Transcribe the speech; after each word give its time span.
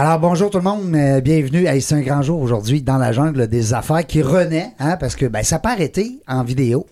Alors 0.00 0.20
bonjour 0.20 0.48
tout 0.48 0.58
le 0.58 0.62
monde, 0.62 0.94
euh, 0.94 1.20
bienvenue. 1.20 1.66
Hey, 1.66 1.82
c'est 1.82 1.96
un 1.96 2.02
grand 2.02 2.22
jour 2.22 2.40
aujourd'hui 2.40 2.82
dans 2.82 2.98
la 2.98 3.10
jungle 3.10 3.48
des 3.48 3.74
affaires 3.74 4.06
qui 4.06 4.22
renaît, 4.22 4.70
hein, 4.78 4.96
parce 4.96 5.16
que 5.16 5.26
ben, 5.26 5.42
ça 5.42 5.58
pas 5.58 5.72
arrêté 5.72 6.20
en 6.28 6.44
vidéo. 6.44 6.86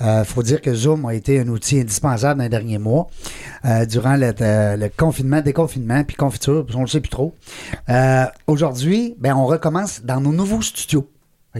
Il 0.00 0.24
faut 0.24 0.44
dire 0.44 0.60
que 0.60 0.72
Zoom 0.72 1.06
a 1.06 1.14
été 1.14 1.40
un 1.40 1.48
outil 1.48 1.80
indispensable 1.80 2.38
dans 2.38 2.44
les 2.44 2.48
derniers 2.48 2.78
mois, 2.78 3.08
euh, 3.64 3.84
durant 3.84 4.14
le, 4.14 4.32
euh, 4.40 4.76
le 4.76 4.88
confinement, 4.88 5.40
déconfinement, 5.40 6.04
puis 6.04 6.14
confiture, 6.14 6.64
on 6.72 6.76
ne 6.76 6.82
le 6.82 6.86
sait 6.86 7.00
plus 7.00 7.10
trop. 7.10 7.34
Euh, 7.88 8.26
Aujourd'hui, 8.46 9.16
ben, 9.18 9.34
on 9.34 9.46
recommence 9.46 10.02
dans 10.04 10.20
nos 10.20 10.32
nouveaux 10.32 10.62
studios. 10.62 11.08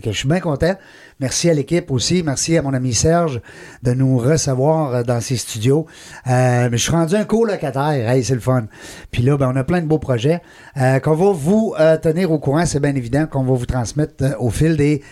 Je 0.04 0.10
suis 0.12 0.28
bien 0.28 0.40
content. 0.40 0.74
Merci 1.20 1.48
à 1.48 1.54
l'équipe 1.54 1.90
aussi. 1.90 2.22
Merci 2.22 2.56
à 2.58 2.62
mon 2.62 2.74
ami 2.74 2.92
Serge 2.92 3.40
de 3.82 3.92
nous 3.92 4.18
recevoir 4.18 4.94
euh, 4.94 5.02
dans 5.02 5.20
ses 5.20 5.36
studios. 5.36 5.86
Euh, 6.26 6.68
mais 6.70 6.76
je 6.76 6.82
suis 6.82 6.92
rendu 6.92 7.14
un 7.14 7.24
colocataire. 7.24 8.08
Hey, 8.08 8.22
c'est 8.22 8.34
le 8.34 8.40
fun. 8.40 8.66
Puis 9.10 9.22
là, 9.22 9.36
ben, 9.36 9.50
on 9.52 9.56
a 9.56 9.64
plein 9.64 9.80
de 9.80 9.86
beaux 9.86 9.98
projets 9.98 10.42
euh, 10.76 11.00
qu'on 11.00 11.14
va 11.14 11.32
vous 11.32 11.74
euh, 11.78 11.96
tenir 11.96 12.30
au 12.30 12.38
courant. 12.38 12.66
C'est 12.66 12.80
bien 12.80 12.94
évident 12.94 13.26
qu'on 13.26 13.44
va 13.44 13.54
vous 13.54 13.66
transmettre 13.66 14.24
au 14.38 14.50
fil 14.50 14.76
des, 14.76 15.02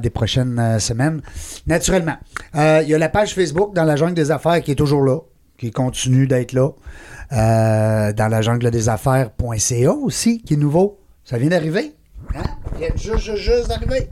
des 0.00 0.10
prochaines 0.10 0.78
semaines. 0.80 1.20
Naturellement. 1.66 2.16
Il 2.54 2.88
y 2.88 2.94
a 2.94 2.98
la 2.98 3.08
page 3.08 3.34
Facebook 3.34 3.74
dans 3.74 3.84
la 3.84 3.96
jungle 3.96 4.14
des 4.14 4.30
affaires 4.30 4.62
qui 4.62 4.70
est 4.70 4.76
toujours 4.76 5.02
là, 5.02 5.18
qui 5.58 5.70
continue 5.70 6.26
d'être 6.26 6.52
là. 6.52 6.70
Dans 7.30 8.28
la 8.28 8.42
jungle 8.42 8.70
des 8.70 8.88
affaires.ca 8.88 9.92
aussi, 9.92 10.42
qui 10.42 10.54
est 10.54 10.58
nouveau. 10.58 10.98
Ça 11.24 11.38
vient 11.38 11.48
d'arriver. 11.48 11.94
Hein? 12.34 12.42
Il 12.72 12.78
vient 12.78 12.88
juste, 12.96 13.18
juste, 13.18 13.36
juste 13.36 13.68
d'arriver. 13.68 14.08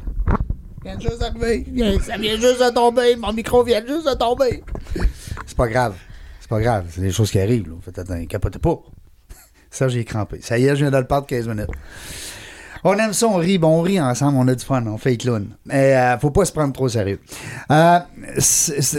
Vient 0.84 0.98
juste 0.98 1.18
Ça 1.18 2.16
vient 2.18 2.36
juste 2.36 2.60
de 2.60 2.74
tomber. 2.74 3.16
Mon 3.16 3.32
micro 3.32 3.62
vient 3.62 3.84
juste 3.86 4.08
de 4.08 4.14
tomber. 4.14 4.64
C'est 5.46 5.56
pas 5.56 5.68
grave. 5.68 5.94
C'est 6.40 6.50
pas 6.50 6.60
grave. 6.60 6.86
C'est 6.90 7.00
des 7.00 7.12
choses 7.12 7.30
qui 7.30 7.38
arrivent. 7.38 7.68
Là. 7.68 7.76
Faites 7.82 7.98
attention. 7.98 8.26
Capotez 8.26 8.58
pas. 8.58 8.82
Ça, 9.70 9.88
j'ai 9.88 10.04
crampé. 10.04 10.40
Ça 10.40 10.58
y 10.58 10.66
est, 10.66 10.70
je 10.70 10.82
viens 10.82 10.90
de 10.90 10.98
le 10.98 11.06
perdre 11.06 11.26
15 11.26 11.48
minutes. 11.48 11.70
On 12.84 12.94
aime 12.98 13.12
ça, 13.12 13.28
on 13.28 13.36
rit, 13.36 13.58
bon, 13.58 13.78
on 13.78 13.82
rit 13.82 14.00
ensemble, 14.00 14.38
on 14.38 14.48
a 14.48 14.56
du 14.56 14.64
fun, 14.64 14.84
on 14.88 14.98
fait 14.98 15.16
clown. 15.16 15.46
Mais 15.66 15.94
euh, 15.96 16.18
faut 16.18 16.32
pas 16.32 16.44
se 16.44 16.50
prendre 16.50 16.72
trop 16.72 16.88
sérieux. 16.88 17.20
Euh, 17.70 18.00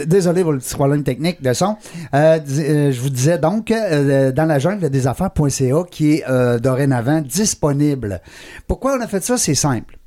désolé 0.06 0.42
pour 0.42 0.52
le 0.52 0.58
petit 0.58 0.74
problème 0.74 1.02
technique 1.02 1.42
de 1.42 1.52
son. 1.52 1.76
Euh, 2.14 2.38
euh, 2.38 2.92
je 2.92 3.00
vous 3.02 3.10
disais 3.10 3.36
donc, 3.36 3.68
dans 3.68 4.48
la 4.48 4.58
jungle 4.58 4.88
des 4.88 5.06
affaires.ca 5.06 5.84
qui 5.90 6.14
est 6.14 6.60
dorénavant 6.60 7.20
disponible. 7.20 8.22
Pourquoi 8.66 8.96
on 8.96 9.02
a 9.02 9.06
fait 9.06 9.22
ça? 9.22 9.36
C'est 9.36 9.54
simple. 9.54 9.98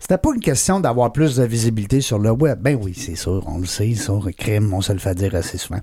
C'était 0.00 0.18
pas 0.18 0.30
une 0.34 0.40
question 0.40 0.80
d'avoir 0.80 1.12
plus 1.12 1.36
de 1.36 1.44
visibilité 1.44 2.00
sur 2.00 2.18
le 2.18 2.30
web. 2.30 2.60
Ben 2.60 2.78
oui, 2.80 2.94
c'est 2.96 3.16
sûr, 3.16 3.42
on 3.46 3.58
le 3.58 3.66
sait, 3.66 3.94
ça, 3.94 4.12
crime, 4.36 4.72
on 4.72 4.80
se 4.80 4.92
le 4.92 4.98
fait 4.98 5.14
dire 5.14 5.34
assez 5.34 5.58
souvent. 5.58 5.80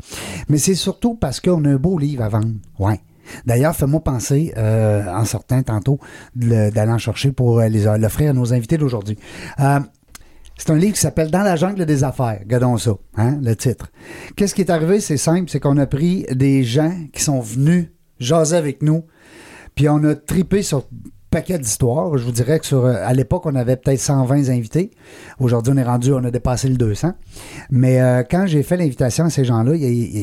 Mais 0.49 0.57
c'est 0.57 0.75
surtout 0.75 1.15
parce 1.15 1.39
qu'on 1.39 1.63
a 1.65 1.69
un 1.69 1.75
beau 1.75 1.97
livre 1.97 2.23
à 2.23 2.29
vendre. 2.29 2.53
Ouais. 2.79 2.99
D'ailleurs, 3.45 3.75
fais-moi 3.75 4.01
penser, 4.03 4.53
euh, 4.55 5.03
en 5.11 5.25
sortant 5.25 5.61
tantôt, 5.63 5.99
d'aller 6.35 6.91
en 6.91 6.97
chercher 6.99 7.31
pour 7.31 7.59
euh, 7.59 7.67
les- 7.67 7.85
l'offrir 7.97 8.29
à 8.29 8.33
nos 8.33 8.53
invités 8.53 8.77
d'aujourd'hui. 8.77 9.17
Euh, 9.59 9.79
c'est 10.57 10.69
un 10.69 10.75
livre 10.77 10.93
qui 10.93 11.01
s'appelle 11.01 11.31
Dans 11.31 11.41
la 11.41 11.55
jungle 11.55 11.85
des 11.85 12.03
affaires. 12.03 12.37
Regardons 12.39 12.77
ça, 12.77 12.91
hein, 13.17 13.37
le 13.41 13.55
titre. 13.55 13.91
Qu'est-ce 14.35 14.55
qui 14.55 14.61
est 14.61 14.69
arrivé? 14.69 14.99
C'est 15.01 15.17
simple, 15.17 15.49
c'est 15.49 15.59
qu'on 15.59 15.77
a 15.77 15.87
pris 15.87 16.25
des 16.31 16.63
gens 16.63 16.93
qui 17.11 17.21
sont 17.23 17.39
venus 17.41 17.87
jaser 18.19 18.55
avec 18.55 18.81
nous, 18.81 19.03
puis 19.73 19.89
on 19.89 20.01
a 20.05 20.15
tripé 20.15 20.61
sur 20.61 20.87
paquet 21.35 21.59
d'histoires. 21.59 22.17
Je 22.17 22.23
vous 22.23 22.31
dirais 22.31 22.59
que 22.59 22.65
sur, 22.65 22.85
euh, 22.85 22.95
à 23.03 23.13
l'époque, 23.13 23.45
on 23.45 23.55
avait 23.55 23.75
peut-être 23.75 23.99
120 23.99 24.47
invités. 24.47 24.91
Aujourd'hui, 25.37 25.73
on 25.75 25.77
est 25.77 25.83
rendu, 25.83 26.13
on 26.13 26.23
a 26.23 26.31
dépassé 26.31 26.69
le 26.69 26.77
200. 26.77 27.11
Mais 27.71 27.99
euh, 27.99 28.23
quand 28.23 28.45
j'ai 28.47 28.63
fait 28.63 28.77
l'invitation 28.77 29.25
à 29.25 29.29
ces 29.29 29.43
gens-là, 29.43 29.73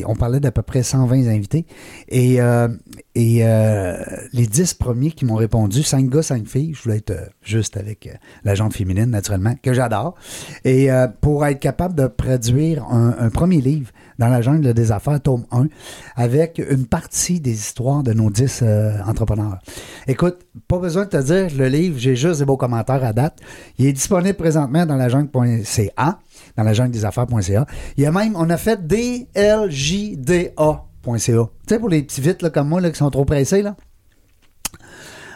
on 0.07 0.15
parlait 0.15 0.39
d'à 0.39 0.51
peu 0.51 0.63
près 0.63 0.81
120 0.81 1.27
invités. 1.27 1.67
Et, 2.09 2.41
euh, 2.41 2.67
les 3.15 4.47
10 4.47 4.73
premiers 4.73 5.11
qui 5.11 5.25
m'ont 5.25 5.35
répondu, 5.35 5.83
5 5.83 6.09
gars, 6.09 6.23
5 6.23 6.47
filles, 6.47 6.73
je 6.73 6.81
voulais 6.81 6.97
être 6.97 7.13
juste 7.43 7.77
avec 7.77 8.09
la 8.43 8.55
jante 8.55 8.73
féminine, 8.73 9.11
naturellement, 9.11 9.53
que 9.61 9.71
j'adore. 9.71 10.15
Et 10.65 10.89
pour 11.21 11.45
être 11.45 11.59
capable 11.59 11.93
de 11.93 12.07
produire 12.07 12.85
un, 12.85 13.15
un 13.19 13.29
premier 13.29 13.61
livre 13.61 13.91
dans 14.19 14.27
la 14.27 14.41
jungle 14.41 14.73
des 14.73 14.91
affaires, 14.91 15.21
tome 15.21 15.45
1, 15.51 15.67
avec 16.15 16.61
une 16.69 16.85
partie 16.85 17.39
des 17.39 17.53
histoires 17.53 18.03
de 18.03 18.13
nos 18.13 18.29
10 18.29 18.59
euh, 18.61 18.93
entrepreneurs. 19.05 19.59
Écoute, 20.07 20.39
pas 20.67 20.79
besoin 20.79 21.02
de 21.05 21.09
te 21.09 21.21
dire 21.21 21.57
le 21.57 21.67
livre, 21.67 21.97
j'ai 21.97 22.15
juste 22.15 22.39
des 22.39 22.45
beaux 22.45 22.57
commentaires 22.57 23.03
à 23.03 23.13
date. 23.13 23.39
Il 23.77 23.85
est 23.85 23.93
disponible 23.93 24.35
présentement 24.35 24.85
dans 24.85 24.95
la 24.95 25.09
jungle.ca, 25.09 26.19
dans 26.57 26.63
la 26.63 26.73
jungle 26.73 26.91
des 26.91 27.05
affaires.ca. 27.05 27.65
Il 27.97 28.03
y 28.03 28.05
a 28.05 28.11
même, 28.11 28.35
on 28.35 28.49
a 28.49 28.57
fait 28.57 28.85
dljda.ca. 28.87 30.83
Tu 31.05 31.11
sais, 31.67 31.79
pour 31.79 31.89
les 31.89 32.03
petits 32.03 32.21
vites 32.21 32.49
comme 32.49 32.69
moi 32.69 32.79
là, 32.81 32.89
qui 32.89 32.97
sont 32.97 33.09
trop 33.09 33.25
pressés, 33.25 33.61
là. 33.61 33.75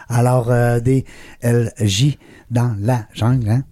Alors, 0.08 0.50
euh, 0.50 0.80
des 0.80 1.04
LJ 1.42 2.16
dans 2.50 2.74
la 2.80 3.06
jungle, 3.12 3.50
hein? 3.50 3.62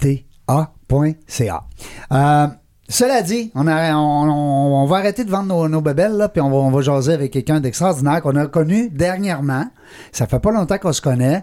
DA.ca. 0.00 1.64
Euh, 2.12 2.46
cela 2.92 3.22
dit, 3.22 3.50
on, 3.54 3.66
a- 3.66 3.94
on, 3.94 4.28
on- 4.28 4.82
on 4.82 4.86
va 4.86 4.96
arrêter 4.98 5.24
de 5.24 5.30
vendre 5.30 5.46
nos, 5.46 5.68
nos 5.68 5.82
là, 5.82 6.28
puis 6.28 6.40
on 6.40 6.50
va, 6.50 6.56
on 6.56 6.70
va 6.70 6.80
jaser 6.82 7.12
avec 7.14 7.32
quelqu'un 7.32 7.60
d'extraordinaire 7.60 8.20
qu'on 8.22 8.36
a 8.36 8.46
connu 8.46 8.90
dernièrement. 8.90 9.64
Ça 10.12 10.26
fait 10.26 10.38
pas 10.40 10.50
longtemps 10.52 10.78
qu'on 10.78 10.92
se 10.92 11.00
connaît. 11.00 11.42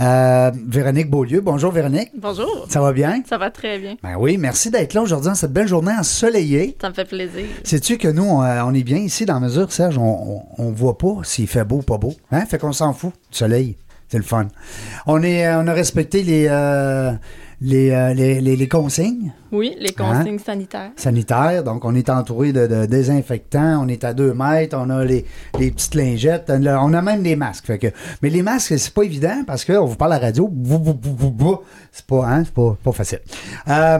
Euh, 0.00 0.50
Véronique 0.66 1.10
Beaulieu. 1.10 1.40
Bonjour, 1.40 1.72
Véronique. 1.72 2.10
Bonjour. 2.16 2.66
Ça 2.68 2.80
va 2.80 2.92
bien? 2.92 3.22
Ça 3.28 3.38
va 3.38 3.50
très 3.50 3.78
bien. 3.78 3.96
Ben 4.02 4.16
oui, 4.18 4.36
merci 4.38 4.70
d'être 4.70 4.94
là 4.94 5.02
aujourd'hui, 5.02 5.30
en 5.30 5.34
cette 5.34 5.52
belle 5.52 5.68
journée 5.68 5.92
ensoleillée. 5.98 6.76
Ça 6.80 6.88
me 6.90 6.94
fait 6.94 7.04
plaisir. 7.04 7.44
Sais-tu 7.64 7.98
que 7.98 8.08
nous, 8.08 8.24
on, 8.24 8.42
euh, 8.42 8.72
est 8.72 8.84
bien 8.84 8.98
ici 8.98 9.24
dans 9.24 9.34
la 9.34 9.40
mesure, 9.40 9.70
Serge, 9.72 9.98
on, 9.98 10.42
on, 10.58 10.70
voit 10.70 10.98
pas 10.98 11.16
s'il 11.22 11.46
fait 11.46 11.64
beau 11.64 11.76
ou 11.76 11.82
pas 11.82 11.98
beau. 11.98 12.14
Hein? 12.30 12.44
Fait 12.46 12.58
qu'on 12.58 12.72
s'en 12.72 12.92
fout 12.92 13.12
du 13.30 13.38
soleil. 13.38 13.76
C'est 14.08 14.18
le 14.18 14.24
fun. 14.24 14.48
On, 15.06 15.22
est, 15.22 15.46
euh, 15.46 15.60
on 15.62 15.66
a 15.66 15.72
respecté 15.72 16.22
les, 16.22 16.46
euh, 16.48 17.12
les, 17.60 17.90
euh, 17.90 18.14
les, 18.14 18.40
les- 18.40 18.54
les 18.54 18.68
consignes 18.68 19.32
Oui, 19.50 19.74
les 19.80 19.88
Hein? 19.98 20.14
consignes 20.18 20.38
sanitaires. 20.38 20.90
sanitaires. 20.94 21.64
Donc, 21.64 21.84
on 21.84 21.94
est 21.94 22.08
entouré 22.08 22.52
de, 22.52 22.66
de 22.68 22.86
désinfectants. 22.86 23.82
On 23.84 23.88
est 23.88 24.04
à 24.04 24.14
deux 24.14 24.32
mètres. 24.32 24.76
On 24.80 24.88
a 24.90 25.04
les, 25.04 25.24
les 25.58 25.70
petites 25.72 25.94
lingettes. 25.96 26.50
On 26.50 26.94
a 26.94 27.02
même 27.02 27.22
des 27.22 27.34
masques. 27.34 27.66
Fait 27.66 27.78
que, 27.78 27.88
mais 28.22 28.30
les 28.30 28.42
masques, 28.42 28.78
c'est 28.78 28.94
pas 28.94 29.02
évident 29.02 29.42
parce 29.46 29.64
qu'on 29.64 29.84
vous 29.86 29.96
parle 29.96 30.12
à 30.12 30.18
la 30.20 30.26
radio. 30.26 30.48
C'est 31.90 32.06
pas, 32.06 32.26
hein, 32.26 32.44
c'est 32.44 32.54
pas, 32.54 32.76
pas 32.82 32.92
facile. 32.92 33.20
Euh, 33.68 33.98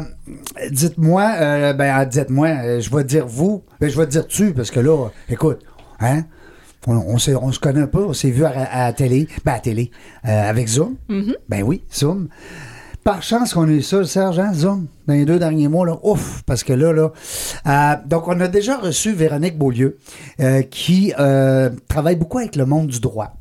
dites-moi, 0.70 1.32
euh, 1.40 1.72
ben, 1.72 2.04
dites-moi, 2.04 2.48
euh, 2.48 2.80
je 2.80 2.94
vais 2.94 3.04
dire 3.04 3.26
vous, 3.26 3.62
ben, 3.80 3.90
je 3.90 3.98
vais 3.98 4.06
dire 4.06 4.26
tu 4.26 4.52
parce 4.52 4.70
que 4.70 4.80
là, 4.80 5.08
écoute, 5.28 5.60
hein, 6.00 6.22
on, 6.86 6.94
on, 7.14 7.18
se 7.18 7.58
connaît 7.58 7.86
pas, 7.88 8.00
on 8.00 8.12
s'est 8.12 8.30
vu 8.30 8.44
à, 8.44 8.50
à 8.50 8.84
la 8.86 8.92
télé, 8.92 9.26
ben 9.44 9.52
à 9.52 9.54
la 9.56 9.60
télé, 9.60 9.90
avec 10.22 10.68
Zoom. 10.68 10.94
Ben 11.48 11.62
oui, 11.64 11.82
Zoom. 11.92 12.28
Par 13.04 13.22
chance 13.22 13.54
qu'on 13.54 13.66
eu 13.68 13.80
ça, 13.80 14.04
Serge, 14.04 14.38
hein, 14.38 14.52
Zoom, 14.52 14.86
dans 15.06 15.14
les 15.14 15.24
deux 15.24 15.38
derniers 15.38 15.68
mois, 15.68 15.86
là, 15.86 15.98
ouf, 16.02 16.42
parce 16.44 16.62
que 16.62 16.74
là, 16.74 16.92
là. 16.92 17.12
euh, 17.66 17.96
donc, 18.06 18.28
on 18.28 18.38
a 18.40 18.48
déjà 18.48 18.76
reçu 18.76 19.12
Véronique 19.12 19.56
Beaulieu, 19.56 19.96
euh, 20.40 20.62
qui 20.62 21.14
euh, 21.18 21.70
travaille 21.88 22.16
beaucoup 22.16 22.38
avec 22.38 22.54
le 22.54 22.66
monde 22.66 22.88
du 22.88 23.00
droit. 23.00 23.34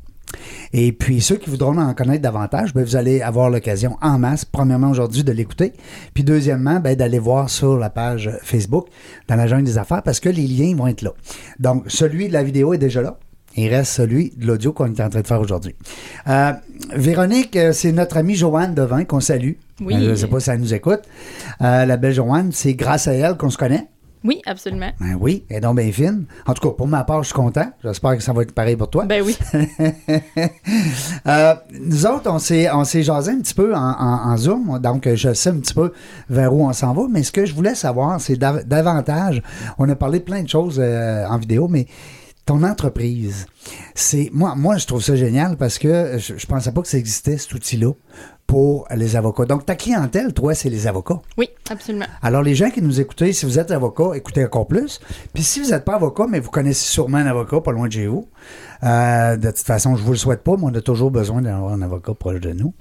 Et 0.72 0.92
puis, 0.92 1.20
ceux 1.20 1.36
qui 1.36 1.50
voudront 1.50 1.76
en 1.78 1.94
connaître 1.94 2.22
davantage, 2.22 2.74
ben, 2.74 2.84
vous 2.84 2.96
allez 2.96 3.20
avoir 3.20 3.50
l'occasion 3.50 3.96
en 4.00 4.18
masse, 4.18 4.44
premièrement 4.44 4.90
aujourd'hui, 4.90 5.24
de 5.24 5.32
l'écouter. 5.32 5.72
Puis, 6.14 6.24
deuxièmement, 6.24 6.80
ben, 6.80 6.96
d'aller 6.96 7.18
voir 7.18 7.50
sur 7.50 7.76
la 7.76 7.90
page 7.90 8.30
Facebook, 8.42 8.88
dans 9.28 9.36
la 9.36 9.46
jungle 9.46 9.64
des 9.64 9.78
affaires, 9.78 10.02
parce 10.02 10.20
que 10.20 10.28
les 10.28 10.46
liens 10.46 10.74
vont 10.76 10.86
être 10.86 11.02
là. 11.02 11.12
Donc, 11.58 11.84
celui 11.88 12.28
de 12.28 12.32
la 12.32 12.42
vidéo 12.42 12.74
est 12.74 12.78
déjà 12.78 13.02
là. 13.02 13.18
Il 13.60 13.68
reste 13.74 13.92
celui 13.92 14.32
de 14.36 14.46
l'audio 14.46 14.72
qu'on 14.72 14.86
est 14.86 15.00
en 15.00 15.08
train 15.08 15.20
de 15.20 15.26
faire 15.26 15.40
aujourd'hui. 15.40 15.74
Euh, 16.28 16.52
Véronique, 16.94 17.56
euh, 17.56 17.72
c'est 17.72 17.92
notre 17.92 18.16
amie 18.16 18.34
Joanne 18.36 18.74
Devin 18.74 19.04
qu'on 19.04 19.20
salue. 19.20 19.52
Oui. 19.80 19.94
Euh, 19.94 20.00
Je 20.00 20.10
ne 20.10 20.14
sais 20.14 20.26
pas 20.28 20.40
si 20.40 20.50
elle 20.50 20.60
nous 20.60 20.74
écoute. 20.74 21.00
Euh, 21.60 21.84
la 21.84 21.96
belle 21.96 22.14
Joanne, 22.14 22.50
c'est 22.52 22.74
grâce 22.74 23.08
à 23.08 23.12
elle 23.14 23.36
qu'on 23.36 23.50
se 23.50 23.58
connaît. 23.58 23.86
Oui, 24.24 24.42
absolument. 24.46 24.90
Ben 25.00 25.16
oui, 25.20 25.44
elle 25.48 25.58
est 25.58 25.60
donc 25.60 25.76
bien 25.76 25.92
fine. 25.92 26.24
En 26.44 26.52
tout 26.52 26.68
cas, 26.68 26.74
pour 26.74 26.88
ma 26.88 27.04
part, 27.04 27.22
je 27.22 27.28
suis 27.28 27.34
content. 27.36 27.70
J'espère 27.84 28.16
que 28.16 28.22
ça 28.22 28.32
va 28.32 28.42
être 28.42 28.52
pareil 28.52 28.74
pour 28.74 28.90
toi. 28.90 29.04
Ben 29.04 29.22
oui. 29.24 29.36
Euh, 31.26 31.54
nous 31.80 32.06
autres, 32.06 32.30
on 32.30 32.38
s'est, 32.38 32.70
on 32.70 32.84
s'est 32.84 33.02
jasé 33.02 33.32
un 33.32 33.40
petit 33.40 33.54
peu 33.54 33.74
en, 33.74 33.78
en- 33.90 34.30
en 34.32 34.36
Zoom, 34.36 34.78
donc 34.80 35.08
je 35.14 35.32
sais 35.34 35.50
un 35.50 35.56
petit 35.58 35.74
peu 35.74 35.92
vers 36.30 36.52
où 36.54 36.66
on 36.66 36.72
s'en 36.72 36.92
va, 36.94 37.02
mais 37.10 37.22
ce 37.22 37.32
que 37.32 37.44
je 37.44 37.54
voulais 37.54 37.74
savoir, 37.74 38.20
c'est 38.20 38.36
dav- 38.36 38.64
davantage, 38.64 39.42
on 39.78 39.88
a 39.88 39.94
parlé 39.94 40.18
de 40.20 40.24
plein 40.24 40.42
de 40.42 40.48
choses 40.48 40.78
euh, 40.82 41.26
en 41.28 41.38
vidéo, 41.38 41.68
mais 41.68 41.86
ton 42.48 42.62
entreprise, 42.62 43.44
c'est 43.94 44.30
moi, 44.32 44.54
moi 44.56 44.78
je 44.78 44.86
trouve 44.86 45.02
ça 45.02 45.14
génial 45.16 45.56
parce 45.58 45.78
que 45.78 46.16
je, 46.16 46.38
je 46.38 46.46
pensais 46.46 46.72
pas 46.72 46.80
que 46.80 46.88
ça 46.88 46.96
existait 46.96 47.36
cet 47.36 47.52
outil-là 47.52 47.92
pour 48.46 48.88
les 48.96 49.16
avocats. 49.16 49.44
Donc 49.44 49.66
ta 49.66 49.76
clientèle, 49.76 50.32
toi, 50.32 50.54
c'est 50.54 50.70
les 50.70 50.86
avocats. 50.86 51.20
Oui, 51.36 51.50
absolument. 51.68 52.06
Alors, 52.22 52.42
les 52.42 52.54
gens 52.54 52.70
qui 52.70 52.80
nous 52.80 52.98
écoutez, 52.98 53.34
si 53.34 53.44
vous 53.44 53.58
êtes 53.58 53.70
avocat, 53.70 54.12
écoutez 54.14 54.42
encore 54.46 54.66
plus. 54.66 54.98
Puis 55.34 55.42
si 55.42 55.60
vous 55.60 55.68
n'êtes 55.72 55.84
pas 55.84 55.96
avocat, 55.96 56.24
mais 56.26 56.40
vous 56.40 56.50
connaissez 56.50 56.86
sûrement 56.90 57.18
un 57.18 57.26
avocat 57.26 57.60
pas 57.60 57.72
loin 57.72 57.88
de 57.88 57.92
chez 57.92 58.06
vous, 58.06 58.26
euh, 58.84 59.36
de 59.36 59.48
toute 59.50 59.66
façon, 59.66 59.96
je 59.96 60.02
vous 60.02 60.12
le 60.12 60.16
souhaite 60.16 60.42
pas, 60.42 60.56
mais 60.56 60.64
on 60.64 60.74
a 60.74 60.80
toujours 60.80 61.10
besoin 61.10 61.42
d'avoir 61.42 61.74
un 61.74 61.82
avocat 61.82 62.14
proche 62.14 62.40
de 62.40 62.54
nous. 62.54 62.72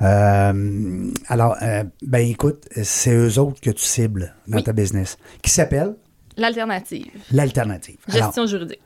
Euh, 0.00 1.10
alors, 1.28 1.56
euh, 1.60 1.84
ben 2.06 2.26
écoute, 2.26 2.64
c'est 2.82 3.12
eux 3.14 3.38
autres 3.38 3.60
que 3.60 3.70
tu 3.70 3.84
cibles 3.84 4.34
dans 4.48 4.56
Oui. 4.56 4.64
ta 4.64 4.72
business. 4.72 5.18
Qui 5.42 5.50
s'appelle? 5.50 5.94
L'alternative. 6.36 7.06
L'alternative. 7.32 7.96
Alors, 8.08 8.26
Gestion 8.26 8.46
juridique. 8.46 8.80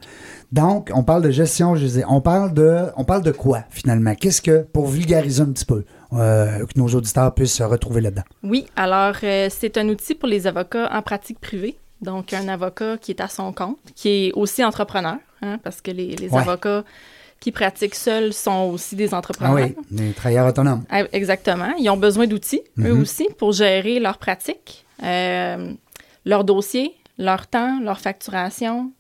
donc, 0.53 0.91
on 0.95 1.03
parle 1.05 1.23
de 1.23 1.31
gestion, 1.31 1.75
disais, 1.75 2.05
on 2.09 2.21
parle 2.21 2.53
de, 2.55 2.87
on 2.97 3.05
parle 3.05 3.23
de 3.23 3.33
quoi 3.33 3.65
finalement? 3.71 4.15
Qu'est-ce 4.15 4.43
que, 4.43 4.63
pour 4.63 4.87
vulgariser 4.89 5.43
un 5.43 5.53
petit 5.53 5.65
peu, 5.65 5.85
euh, 6.13 6.61
que 6.67 6.79
nos 6.79 6.89
auditeurs 6.89 7.35
puissent 7.35 7.55
se 7.55 7.63
retrouver 7.63 8.01
là-dedans? 8.01 8.23
Oui, 8.43 8.67
alors 8.77 9.15
euh, 9.23 9.49
c'est 9.51 9.77
un 9.79 9.89
outil 9.89 10.15
pour 10.15 10.29
les 10.29 10.47
avocats 10.47 10.89
en 10.93 11.03
pratique 11.03 11.41
privée. 11.41 11.77
Donc, 12.03 12.33
un 12.35 12.49
avocat 12.49 12.99
qui 12.99 13.13
est 13.13 13.21
à 13.23 13.29
son 13.29 13.53
compte, 13.53 13.79
qui 13.95 14.09
est 14.27 14.33
aussi 14.35 14.63
entrepreneur, 14.65 15.17
hein, 15.43 15.59
parce 15.63 15.81
que 15.81 15.91
les, 15.91 16.15
les 16.17 16.29
Ouais. 16.29 16.41
avocats 16.43 16.85
qui 17.41 17.53
pratiquent 17.53 17.95
seuls 17.95 18.33
sont 18.33 18.71
aussi 18.73 18.97
des 18.97 19.13
Ah 19.15 19.19
entrepreneurs. 19.19 19.55
oui, 19.55 19.75
les 19.91 20.13
travailleurs 20.13 20.47
autonomes. 20.47 20.85
Ah, 20.91 21.03
Exactement. 21.13 21.73
Ils 21.79 21.89
ont 21.91 21.97
besoin 21.97 22.27
d'outils, 22.27 22.63
eux 22.79 22.93
Mhm. 22.95 23.01
aussi, 23.03 23.29
pour 23.39 23.53
gérer 23.53 23.99
leurs 24.01 24.19
pratiques, 24.19 24.85
euh, 25.03 25.73
leurs 26.25 26.45
dossiers, 26.45 26.93
leur 27.19 27.47
temps, 27.47 27.81
leur 27.81 28.01
facturation. 28.01 28.93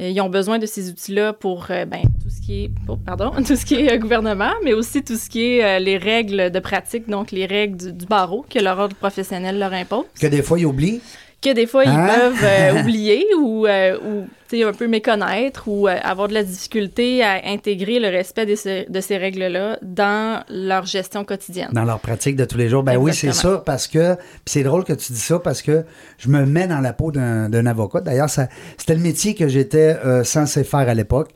Euh, 0.00 0.08
Ils 0.08 0.20
ont 0.20 0.28
besoin 0.28 0.58
de 0.58 0.66
ces 0.66 0.90
outils-là 0.90 1.32
pour 1.32 1.66
euh, 1.70 1.84
ben, 1.84 2.02
tout 2.22 2.28
ce 2.30 2.40
qui 2.44 2.64
est 2.64 2.70
pardon, 3.06 3.30
tout 3.46 3.56
ce 3.56 3.64
qui 3.64 3.74
est 3.76 3.92
euh, 3.92 3.98
gouvernement, 3.98 4.52
mais 4.64 4.72
aussi 4.72 5.02
tout 5.04 5.16
ce 5.16 5.30
qui 5.30 5.58
est 5.58 5.78
les 5.80 5.96
règles 5.98 6.50
de 6.50 6.58
pratique, 6.58 7.08
donc 7.08 7.30
les 7.30 7.46
règles 7.46 7.76
du, 7.76 7.92
du 7.92 8.06
barreau 8.06 8.44
que 8.48 8.58
leur 8.58 8.78
ordre 8.78 8.96
professionnel 8.96 9.58
leur 9.58 9.72
impose, 9.72 10.04
Que 10.20 10.26
des 10.26 10.42
fois, 10.42 10.58
ils 10.58 10.66
oublient. 10.66 11.00
Que 11.44 11.52
des 11.52 11.66
fois 11.66 11.84
ils 11.84 11.90
Hein? 11.90 12.08
peuvent 12.14 12.44
euh, 12.44 12.80
oublier 12.80 13.24
ou, 13.38 13.66
euh, 13.66 13.98
ou 13.98 14.26
un 14.56 14.72
peu 14.72 14.86
méconnaître 14.86 15.64
ou 15.66 15.88
euh, 15.88 15.96
avoir 16.04 16.28
de 16.28 16.34
la 16.34 16.44
difficulté 16.44 17.24
à 17.24 17.40
intégrer 17.46 17.98
le 17.98 18.06
respect 18.08 18.46
de 18.46 18.54
ces, 18.54 18.86
de 18.88 19.00
ces 19.00 19.16
règles-là 19.16 19.78
dans 19.82 20.44
leur 20.48 20.86
gestion 20.86 21.24
quotidienne. 21.24 21.70
dans 21.72 21.82
leur 21.84 21.98
pratique 21.98 22.36
de 22.36 22.44
tous 22.44 22.56
les 22.56 22.68
jours. 22.68 22.84
Ben 22.84 22.96
oui, 22.96 23.12
c'est 23.12 23.32
ça, 23.32 23.60
parce 23.66 23.88
que. 23.88 24.16
C'est 24.46 24.62
drôle 24.62 24.84
que 24.84 24.92
tu 24.92 25.12
dis 25.12 25.18
ça 25.18 25.40
parce 25.40 25.60
que 25.60 25.84
je 26.18 26.28
me 26.28 26.46
mets 26.46 26.68
dans 26.68 26.78
la 26.80 26.92
peau 26.92 27.10
d'un 27.10 27.66
avocat. 27.66 28.00
D'ailleurs, 28.00 28.30
ça- 28.30 28.46
c'était 28.78 28.94
le 28.94 29.00
métier 29.00 29.34
que 29.34 29.48
j'étais 29.48 29.96
censé 30.24 30.62
faire 30.62 30.88
à 30.88 30.94
l'époque. 30.94 31.30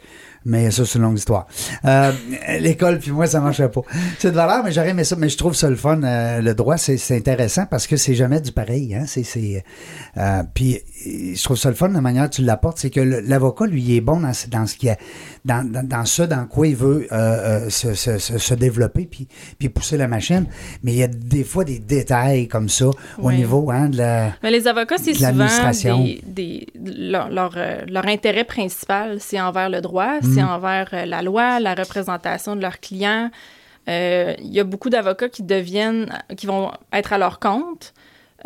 Mais 0.49 0.71
ça, 0.71 0.87
c'est 0.87 0.97
une 0.99 1.03
longue 1.05 1.19
histoire. 1.19 1.47
Euh, 1.85 2.11
L'école, 2.59 2.99
puis 2.99 3.11
moi, 3.11 3.27
ça 3.27 3.39
marchait 3.39 3.69
pas. 3.69 3.83
C'est 4.19 4.31
de 4.31 4.37
valeur, 4.37 4.65
mais 4.65 4.73
j'aurais 4.73 4.89
aimé 4.91 5.05
ça. 5.05 5.15
Mais 5.17 5.29
je 5.29 5.37
trouve 5.37 5.55
ça 5.55 5.69
le 5.69 5.77
fun. 5.77 6.03
euh, 6.03 6.41
le 6.41 6.55
droit, 6.55 6.79
c'est 6.79 6.99
intéressant 7.15 7.67
parce 7.67 7.87
que 7.87 7.99
c'est 7.99 8.15
jamais 8.15 8.41
du 8.41 8.51
pareil. 8.51 8.95
Hein? 8.95 9.05
C'est, 9.07 9.63
euh, 10.17 10.43
puis 10.55 10.77
euh, 11.07 11.35
je 11.35 11.45
trouve 11.45 11.59
ça 11.59 11.69
le 11.69 11.75
fun, 11.75 11.89
la 11.89 12.01
manière 12.01 12.25
dont 12.25 12.31
tu 12.31 12.43
l'apportes. 12.43 12.79
C'est 12.79 12.89
que 12.89 13.01
l'avocat, 13.01 13.67
lui, 13.67 13.83
il 13.83 13.97
est 13.97 14.01
bon 14.01 14.21
dans, 14.21 14.33
dans 14.51 14.67
ce 14.67 14.75
qui 14.77 14.89
a, 14.89 14.97
dans, 15.49 15.63
dans, 15.75 15.87
dans 15.87 16.05
ce 16.05 16.23
dans 16.23 16.47
quoi 16.47 16.67
il 16.69 16.77
veut 16.77 17.07
euh, 17.11 17.17
euh, 17.67 17.71
se, 17.71 17.95
se, 17.95 18.19
se, 18.19 18.39
se 18.39 18.55
développer 18.55 19.05
puis, 19.07 19.27
puis 19.59 19.69
pousser 19.69 19.97
la 19.97 20.07
machine. 20.07 20.47
Mais 20.83 20.93
il 20.93 20.99
y 20.99 21.03
a 21.03 21.09
des 21.09 21.45
fois 21.45 21.65
des 21.65 21.79
détails 21.79 22.47
comme 22.49 22.69
ça 22.69 22.87
au 22.87 22.95
Oui. 23.19 23.37
niveau 23.37 23.71
hein, 23.71 23.89
de 23.89 23.97
la. 23.99 24.33
Mais 24.43 24.51
les 24.51 24.69
avocats, 24.69 24.99
c'est 24.99 25.13
De 25.13 25.17
souvent 25.19 25.99
des, 26.05 26.21
des- 26.27 26.67
leur, 27.13 27.29
leur, 27.31 27.53
euh, 27.57 27.85
leur 27.89 28.07
intérêt 28.07 28.45
principal, 28.45 29.17
c'est 29.21 29.41
envers 29.41 29.71
le 29.71 29.81
droit, 29.81 30.19
c'est 30.23 30.43
Mm. 30.43 30.49
envers 30.57 30.89
la 31.07 31.23
loi, 31.23 31.59
la 31.61 31.75
représentation 31.75 32.55
de 32.55 32.61
leurs 32.63 32.79
clients. 32.81 33.31
Euh, 33.89 34.35
Il 34.41 34.53
y 34.53 34.61
a 34.61 34.65
beaucoup 34.65 34.91
d'avocats 34.91 35.31
qui 35.31 35.43
deviennent, 35.43 36.07
qui 36.37 36.47
vont 36.47 36.71
être 36.93 37.13
à 37.15 37.19
leur 37.19 37.39
compte, 37.41 37.95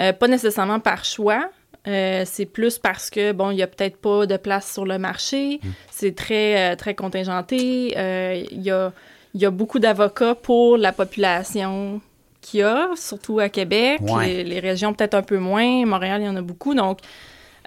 euh, 0.00 0.12
pas 0.12 0.28
nécessairement 0.28 0.78
par 0.81 1.05
choix. 1.05 1.50
Euh, 1.88 2.23
c'est 2.26 2.46
plus 2.46 2.79
parce 2.79 3.11
que 3.11 3.32
bon, 3.32 3.50
il 3.50 3.58
y 3.58 3.62
a 3.62 3.67
peut-être 3.67 3.96
pas 3.96 4.26
de 4.26 4.37
place 4.37 4.73
sur 4.73 4.84
le 4.84 4.99
marché. 4.99 5.61
Mm. 5.62 5.69
C'est 5.90 6.14
très 6.14 6.73
euh, 6.73 6.76
très 6.76 6.94
contingenté. 6.94 7.94
Euh, 7.96 8.43
Il 8.50 8.62
y 8.62 8.70
a 8.70 8.93
y 9.34 9.46
a 9.46 9.50
beaucoup 9.50 9.79
d'avocats 9.79 10.34
pour 10.34 10.76
la 10.76 10.93
population 10.93 12.00
qu'il 12.40 12.61
y 12.61 12.62
a, 12.62 12.90
surtout 12.96 13.38
à 13.38 13.49
Québec. 13.49 14.00
Ouais. 14.02 14.26
Les, 14.26 14.44
les 14.44 14.61
régions 14.61 14.93
peut-être 14.93 15.14
un 15.14 15.23
peu 15.23 15.38
moins. 15.38 15.87
Montréal, 15.87 16.20
il 16.20 16.26
y 16.26 16.29
en 16.29 16.37
a 16.37 16.43
beaucoup. 16.43 16.75
Donc, 16.75 16.99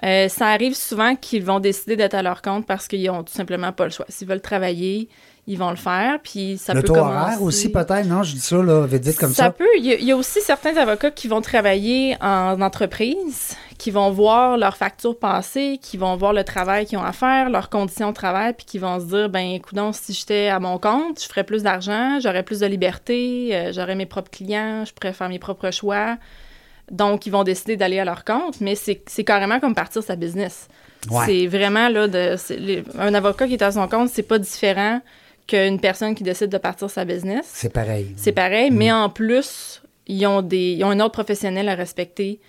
euh, 0.04 0.28
ça 0.28 0.48
arrive 0.48 0.74
souvent 0.74 1.16
qu'ils 1.16 1.42
vont 1.42 1.58
décider 1.58 1.96
d'être 1.96 2.14
à 2.14 2.22
leur 2.22 2.42
compte 2.42 2.66
parce 2.66 2.86
qu'ils 2.86 3.08
ont 3.10 3.22
tout 3.22 3.32
simplement 3.32 3.72
pas 3.72 3.84
le 3.84 3.90
choix. 3.90 4.04
S'ils 4.08 4.28
veulent 4.28 4.42
travailler, 4.42 5.08
ils 5.46 5.58
vont 5.58 5.70
le 5.70 5.76
faire. 5.76 6.18
Puis 6.22 6.58
ça 6.58 6.74
le 6.74 6.82
peut 6.82 6.88
taux 6.88 6.94
commencer... 6.94 7.16
horaire 7.16 7.42
aussi, 7.42 7.72
peut-être, 7.72 8.06
non? 8.06 8.22
Je 8.22 8.34
dis 8.34 8.40
ça, 8.40 8.62
là, 8.62 8.86
vite, 8.86 9.04
vite 9.04 9.18
comme 9.18 9.32
ça. 9.32 9.44
Ça 9.44 9.50
peut. 9.50 9.64
Il 9.78 9.86
y, 9.86 9.92
a, 9.92 9.96
il 9.96 10.04
y 10.04 10.12
a 10.12 10.16
aussi 10.16 10.40
certains 10.42 10.76
avocats 10.76 11.10
qui 11.10 11.26
vont 11.28 11.40
travailler 11.40 12.16
en 12.20 12.60
entreprise, 12.60 13.56
qui 13.78 13.90
vont 13.90 14.10
voir 14.10 14.56
leurs 14.56 14.76
factures 14.76 15.18
passer, 15.18 15.78
qui 15.82 15.96
vont 15.96 16.16
voir 16.16 16.32
le 16.32 16.44
travail 16.44 16.86
qu'ils 16.86 16.98
ont 16.98 17.02
à 17.04 17.12
faire, 17.12 17.50
leurs 17.50 17.68
conditions 17.70 18.08
de 18.10 18.14
travail, 18.14 18.52
puis 18.54 18.64
qui 18.66 18.78
vont 18.78 18.98
se 19.00 19.04
dire, 19.06 19.28
ben, 19.28 19.50
écoute, 19.52 19.78
si 19.92 20.12
j'étais 20.12 20.48
à 20.48 20.58
mon 20.60 20.78
compte, 20.78 21.22
je 21.22 21.28
ferais 21.28 21.44
plus 21.44 21.62
d'argent, 21.62 22.18
j'aurais 22.20 22.42
plus 22.42 22.60
de 22.60 22.66
liberté, 22.66 23.50
euh, 23.52 23.72
j'aurais 23.72 23.94
mes 23.94 24.06
propres 24.06 24.30
clients, 24.30 24.84
je 24.84 24.92
pourrais 24.92 25.12
faire 25.12 25.28
mes 25.28 25.38
propres 25.38 25.70
choix. 25.70 26.16
Donc, 26.90 27.26
ils 27.26 27.30
vont 27.30 27.42
décider 27.44 27.76
d'aller 27.76 27.98
à 27.98 28.04
leur 28.04 28.24
compte, 28.24 28.60
mais 28.60 28.74
c'est 28.76 29.24
carrément 29.24 29.58
comme 29.60 29.74
partir 29.74 30.02
sa 30.02 30.14
business. 30.16 30.68
Ouais. 31.10 31.24
C'est 31.26 31.46
vraiment, 31.46 31.88
là, 31.88 32.06
de, 32.08 32.34
c'est 32.36 32.56
les- 32.56 32.84
un 32.98 33.12
avocat 33.14 33.46
qui 33.46 33.54
est 33.54 33.62
à 33.62 33.72
son 33.72 33.88
compte, 33.88 34.08
c'est 34.08 34.22
pas 34.22 34.38
différent 34.38 35.00
qu'une 35.46 35.78
personne 35.80 36.14
qui 36.14 36.22
décide 36.24 36.48
de 36.48 36.58
partir 36.58 36.88
sa 36.90 37.04
business. 37.04 37.44
C'est 37.52 37.72
pareil. 37.72 38.12
C'est 38.16 38.32
pareil, 38.32 38.70
Mm. 38.70 38.74
mais 38.76 38.92
en 38.92 39.08
plus, 39.08 39.82
ils 40.08 40.26
ont, 40.26 40.42
des, 40.42 40.72
ils 40.72 40.84
ont 40.84 40.90
un 40.90 41.00
autre 41.00 41.12
professionnel 41.12 41.68
à 41.68 41.74
respecter 41.74 42.40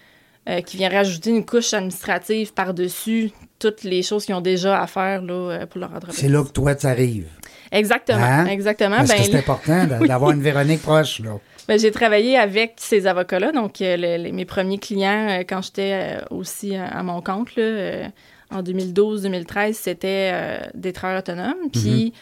euh, 0.49 0.61
qui 0.61 0.77
vient 0.77 0.89
rajouter 0.89 1.29
une 1.31 1.45
couche 1.45 1.73
administrative 1.73 2.53
par-dessus 2.53 3.31
toutes 3.59 3.83
les 3.83 4.03
choses 4.03 4.25
qu'ils 4.25 4.35
ont 4.35 4.41
déjà 4.41 4.81
à 4.81 4.87
faire 4.87 5.21
là, 5.21 5.33
euh, 5.33 5.65
pour 5.65 5.79
leur 5.79 5.91
entreprise. 5.93 6.17
C'est 6.19 6.29
là 6.29 6.43
que 6.43 6.51
toi, 6.51 6.75
tu 6.75 6.85
arrives. 6.85 7.27
Exactement, 7.71 8.19
Hein? 8.23 8.45
exactement. 8.47 8.97
Parce 8.97 9.09
Ben, 9.09 9.17
que 9.17 9.23
c'est 9.23 9.37
important 9.37 9.85
d'avoir 10.07 10.31
une 10.31 10.41
Véronique 10.41 10.81
proche, 10.81 11.19
là. 11.19 11.31
ben, 11.67 11.77
j'ai 11.77 11.91
travaillé 11.91 12.37
avec 12.37 12.75
ces 12.77 13.07
avocats-là, 13.07 13.51
donc 13.51 13.81
euh, 13.81 13.97
les- 13.97 14.31
mes 14.31 14.45
premiers 14.45 14.77
clients 14.77 15.27
euh, 15.29 15.43
quand 15.47 15.61
j'étais 15.61 16.17
aussi 16.29 16.75
à, 16.75 16.85
à 16.87 17.03
mon 17.03 17.21
compte 17.21 17.55
là, 17.57 18.09
en 18.51 18.61
2012-2013, 18.63 19.73
c'était 19.73 20.61
des 20.73 20.93
travailleurs 20.93 21.21
autonomes. 21.23 21.69
Puis 21.73 22.13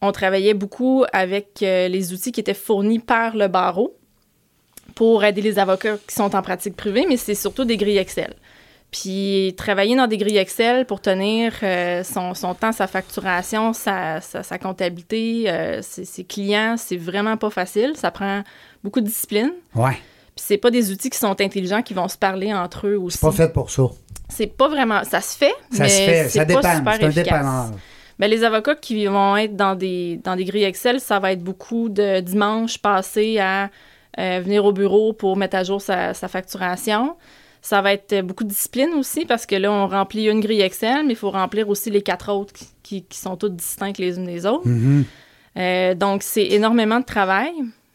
on 0.00 0.10
travaillait 0.10 0.54
beaucoup 0.54 1.04
avec 1.12 1.58
les 1.60 2.12
outils 2.12 2.32
qui 2.32 2.40
étaient 2.40 2.54
fournis 2.54 2.98
par 2.98 3.36
le 3.36 3.46
barreau 3.48 3.96
pour 4.94 5.24
aider 5.24 5.42
les 5.42 5.58
avocats 5.58 5.96
qui 6.06 6.14
sont 6.14 6.34
en 6.34 6.42
pratique 6.42 6.76
privée, 6.76 7.06
mais 7.08 7.16
c'est 7.16 7.34
surtout 7.34 7.64
des 7.64 7.76
grilles 7.76 7.98
Excel. 7.98 8.34
Puis 8.90 9.54
travailler 9.58 9.94
dans 9.96 10.06
des 10.06 10.16
grilles 10.16 10.38
Excel 10.38 10.86
pour 10.86 11.00
tenir 11.00 11.52
euh, 11.62 12.02
son, 12.02 12.32
son 12.32 12.54
temps, 12.54 12.72
sa 12.72 12.86
facturation, 12.86 13.74
sa, 13.74 14.20
sa, 14.22 14.42
sa 14.42 14.58
comptabilité, 14.58 15.44
euh, 15.46 15.82
ses, 15.82 16.06
ses 16.06 16.24
clients, 16.24 16.76
c'est 16.78 16.96
vraiment 16.96 17.36
pas 17.36 17.50
facile. 17.50 17.92
Ça 17.96 18.10
prend 18.10 18.42
beaucoup 18.82 19.00
de 19.00 19.06
discipline. 19.06 19.52
Ouais. 19.74 19.92
Puis 20.34 20.44
c'est 20.46 20.56
pas 20.56 20.70
des 20.70 20.90
outils 20.90 21.10
qui 21.10 21.18
sont 21.18 21.38
intelligents, 21.38 21.82
qui 21.82 21.92
vont 21.92 22.08
se 22.08 22.16
parler 22.16 22.54
entre 22.54 22.86
eux 22.86 22.96
aussi. 22.96 23.18
C'est 23.18 23.26
pas 23.26 23.32
fait 23.32 23.52
pour 23.52 23.70
ça. 23.70 23.82
C'est 24.30 24.46
pas 24.46 24.68
vraiment... 24.68 25.04
Ça 25.04 25.20
se 25.20 25.36
fait, 25.36 25.54
Ça 25.70 25.82
mais 25.82 25.88
se 25.88 26.02
fait. 26.02 26.28
Ça 26.30 26.44
dépend. 26.46 26.62
C'est 26.62 27.30
un. 27.30 27.70
Ben, 28.18 28.28
les 28.28 28.42
avocats 28.42 28.74
qui 28.74 29.06
vont 29.06 29.36
être 29.36 29.54
dans 29.54 29.74
des, 29.74 30.18
dans 30.24 30.34
des 30.34 30.44
grilles 30.44 30.64
Excel, 30.64 30.98
ça 30.98 31.18
va 31.20 31.32
être 31.32 31.42
beaucoup 31.42 31.88
de 31.88 32.20
dimanches 32.20 32.78
passés 32.78 33.38
à 33.38 33.70
euh, 34.18 34.40
venir 34.42 34.64
au 34.64 34.72
bureau 34.72 35.12
pour 35.12 35.36
mettre 35.36 35.56
à 35.56 35.64
jour 35.64 35.80
sa, 35.80 36.14
sa 36.14 36.28
facturation. 36.28 37.16
Ça 37.60 37.82
va 37.82 37.92
être 37.92 38.20
beaucoup 38.20 38.44
de 38.44 38.48
discipline 38.48 38.90
aussi 38.94 39.24
parce 39.24 39.44
que 39.46 39.56
là, 39.56 39.72
on 39.72 39.88
remplit 39.88 40.28
une 40.28 40.40
grille 40.40 40.60
Excel, 40.60 41.04
mais 41.06 41.12
il 41.12 41.16
faut 41.16 41.30
remplir 41.30 41.68
aussi 41.68 41.90
les 41.90 42.02
quatre 42.02 42.32
autres 42.32 42.54
qui, 42.82 43.04
sont 43.10 43.36
toutes 43.36 43.56
distinctes 43.56 43.98
les 43.98 44.16
unes 44.16 44.26
des 44.26 44.46
autres. 44.46 44.68
Mhm. 44.68 45.04
Euh, 45.56 45.94
donc, 45.94 46.22
c'est 46.22 46.46
énormément 46.46 47.00
de 47.00 47.04
travail. 47.04 47.52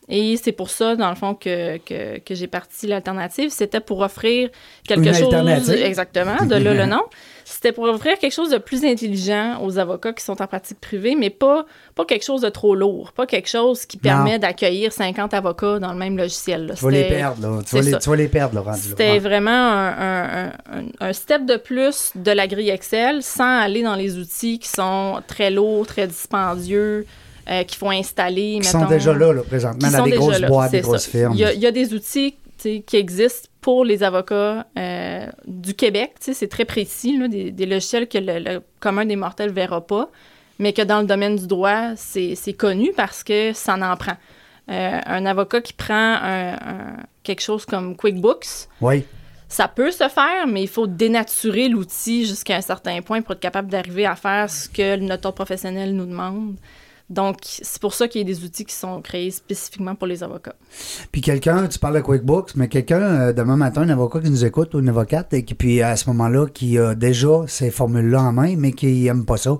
Et 0.09 0.35
c'est 0.37 0.51
pour 0.51 0.69
ça, 0.69 0.95
dans 0.95 1.09
le 1.09 1.15
fond, 1.15 1.33
que, 1.33 1.77
que, 1.77 2.19
que 2.19 2.35
j'ai 2.35 2.47
parti 2.47 2.87
l'alternative. 2.87 3.49
C'était 3.51 3.79
pour 3.79 4.01
offrir 4.01 4.49
quelque 4.87 5.05
Une 5.07 5.13
chose. 5.13 5.69
Exactement, 5.71 6.45
de 6.45 6.55
là 6.55 6.73
le 6.73 6.85
nom. 6.85 7.01
C'était 7.45 7.71
pour 7.73 7.85
offrir 7.85 8.17
quelque 8.19 8.31
chose 8.33 8.49
de 8.49 8.57
plus 8.57 8.83
intelligent 8.85 9.59
aux 9.61 9.77
avocats 9.77 10.13
qui 10.13 10.23
sont 10.23 10.41
en 10.41 10.47
pratique 10.47 10.79
privée, 10.79 11.15
mais 11.17 11.29
pas, 11.29 11.65
pas 11.95 12.05
quelque 12.05 12.23
chose 12.23 12.41
de 12.41 12.49
trop 12.49 12.73
lourd. 12.75 13.11
Pas 13.13 13.25
quelque 13.25 13.49
chose 13.49 13.85
qui 13.85 13.97
permet 13.97 14.39
d'accueillir 14.39 14.91
50 14.93 15.33
avocats 15.33 15.79
dans 15.79 15.91
le 15.91 15.97
même 15.97 16.17
logiciel. 16.17 16.67
là. 16.67 16.73
Tu 16.75 16.83
vas 16.85 16.91
les 16.91 17.03
perdre, 17.09 17.41
là. 17.41 17.61
Tu 17.61 17.69
c'est 17.69 17.77
vas 17.77 17.83
les, 17.83 17.91
ça. 17.91 17.97
tu 17.99 18.09
vas 18.09 18.15
les 18.15 18.27
perdre, 18.29 18.55
là, 18.55 18.61
rendu 18.61 18.77
là. 18.77 18.83
C'était 18.89 19.19
vraiment 19.19 19.49
un, 19.51 19.87
un- 19.89 20.47
un- 20.47 20.85
un 21.01 21.13
step 21.13 21.45
de 21.45 21.57
plus 21.57 22.11
de 22.15 22.31
la 22.31 22.47
grille 22.47 22.69
Excel 22.69 23.21
sans 23.23 23.59
aller 23.59 23.83
dans 23.83 23.95
les 23.95 24.17
outils 24.17 24.59
qui 24.59 24.69
sont 24.69 25.21
très 25.27 25.49
lourds, 25.51 25.85
très 25.87 26.07
dispendieux, 26.07 27.05
euh, 27.49 27.63
qu'il 27.63 27.77
faut 27.77 27.89
installer. 27.89 28.59
Qui 28.61 28.67
sont 28.67 28.85
déjà 28.85 29.13
là, 29.13 29.33
là, 29.33 29.41
présentement, 29.43 29.89
dans 29.89 29.97
sont 29.97 30.03
des 30.03 30.11
déjà 30.11 30.21
grosses 30.21 30.39
là, 30.39 30.47
boîtes, 30.47 30.71
des 30.71 30.81
grosses 30.81 31.03
ça. 31.03 31.09
firmes. 31.11 31.33
Il 31.33 31.39
y, 31.39 31.45
a, 31.45 31.53
il 31.53 31.59
y 31.59 31.65
a 31.67 31.71
des 31.71 31.93
outils 31.93 32.35
qui 32.85 32.95
existent 32.95 33.49
pour 33.59 33.83
les 33.83 34.03
avocats 34.03 34.65
euh, 34.79 35.27
du 35.45 35.73
Québec. 35.73 36.13
C'est 36.21 36.47
très 36.47 36.63
précis, 36.65 37.17
là, 37.17 37.27
des, 37.27 37.51
des 37.51 37.65
logiciels 37.65 38.07
que 38.07 38.17
le, 38.17 38.39
le 38.39 38.61
commun 38.79 39.05
des 39.05 39.17
mortels 39.17 39.49
ne 39.49 39.53
verra 39.55 39.81
pas, 39.85 40.09
mais 40.59 40.71
que 40.71 40.81
dans 40.81 41.01
le 41.01 41.05
domaine 41.07 41.35
du 41.35 41.47
droit, 41.47 41.89
c'est 41.97 42.35
c'est 42.35 42.53
connu 42.53 42.91
parce 42.95 43.23
que 43.23 43.51
ça 43.53 43.75
en 43.75 43.97
prend. 43.97 44.15
Euh, 44.71 44.99
un 45.05 45.25
avocat 45.25 45.59
qui 45.59 45.73
prend 45.73 45.93
un- 45.93 46.53
un- 46.53 46.97
quelque 47.21 47.41
chose 47.41 47.65
comme 47.65 47.97
QuickBooks, 47.97 48.69
Oui. 48.79 49.03
ça 49.49 49.67
peut 49.67 49.91
se 49.91 50.07
faire, 50.07 50.47
mais 50.47 50.61
il 50.63 50.69
faut 50.69 50.87
dénaturer 50.87 51.67
l'outil 51.67 52.25
jusqu'à 52.25 52.55
un 52.55 52.61
certain 52.61 53.01
point 53.01 53.21
pour 53.21 53.33
être 53.33 53.41
capable 53.41 53.69
d'arriver 53.69 54.05
à 54.05 54.15
faire 54.15 54.49
ce 54.49 54.69
que 54.69 54.95
notre 54.95 55.25
ordre 55.25 55.35
professionnel 55.35 55.93
nous 55.93 56.05
demande. 56.05 56.55
Donc, 57.09 57.37
c'est 57.43 57.81
pour 57.81 57.93
ça 57.93 58.07
qu'il 58.07 58.21
y 58.21 58.23
a 58.23 58.27
des 58.27 58.43
outils 58.43 58.65
qui 58.65 58.73
sont 58.73 59.01
créés 59.01 59.31
spécifiquement 59.31 59.93
pour 59.93 60.07
les 60.07 60.23
avocats. 60.23 60.55
Puis 61.11 61.21
quelqu'un, 61.21 61.67
tu 61.67 61.77
parles 61.77 61.95
de 61.95 62.01
QuickBooks, 62.01 62.55
mais 62.55 62.67
quelqu'un, 62.67 63.01
euh, 63.01 63.33
demain 63.33 63.57
matin, 63.57 63.81
un 63.81 63.89
avocat 63.89 64.21
qui 64.21 64.29
nous 64.29 64.45
écoute 64.45 64.73
ou 64.73 64.79
une 64.79 64.89
avocate, 64.89 65.33
et 65.33 65.43
qui, 65.43 65.53
puis 65.53 65.81
à 65.81 65.95
ce 65.95 66.09
moment-là, 66.09 66.47
qui 66.47 66.79
a 66.79 66.95
déjà 66.95 67.43
ces 67.47 67.71
formules-là 67.71 68.21
en 68.21 68.31
main, 68.31 68.55
mais 68.57 68.71
qui 68.71 69.03
n'aime 69.03 69.25
pas 69.25 69.37
ça, 69.37 69.57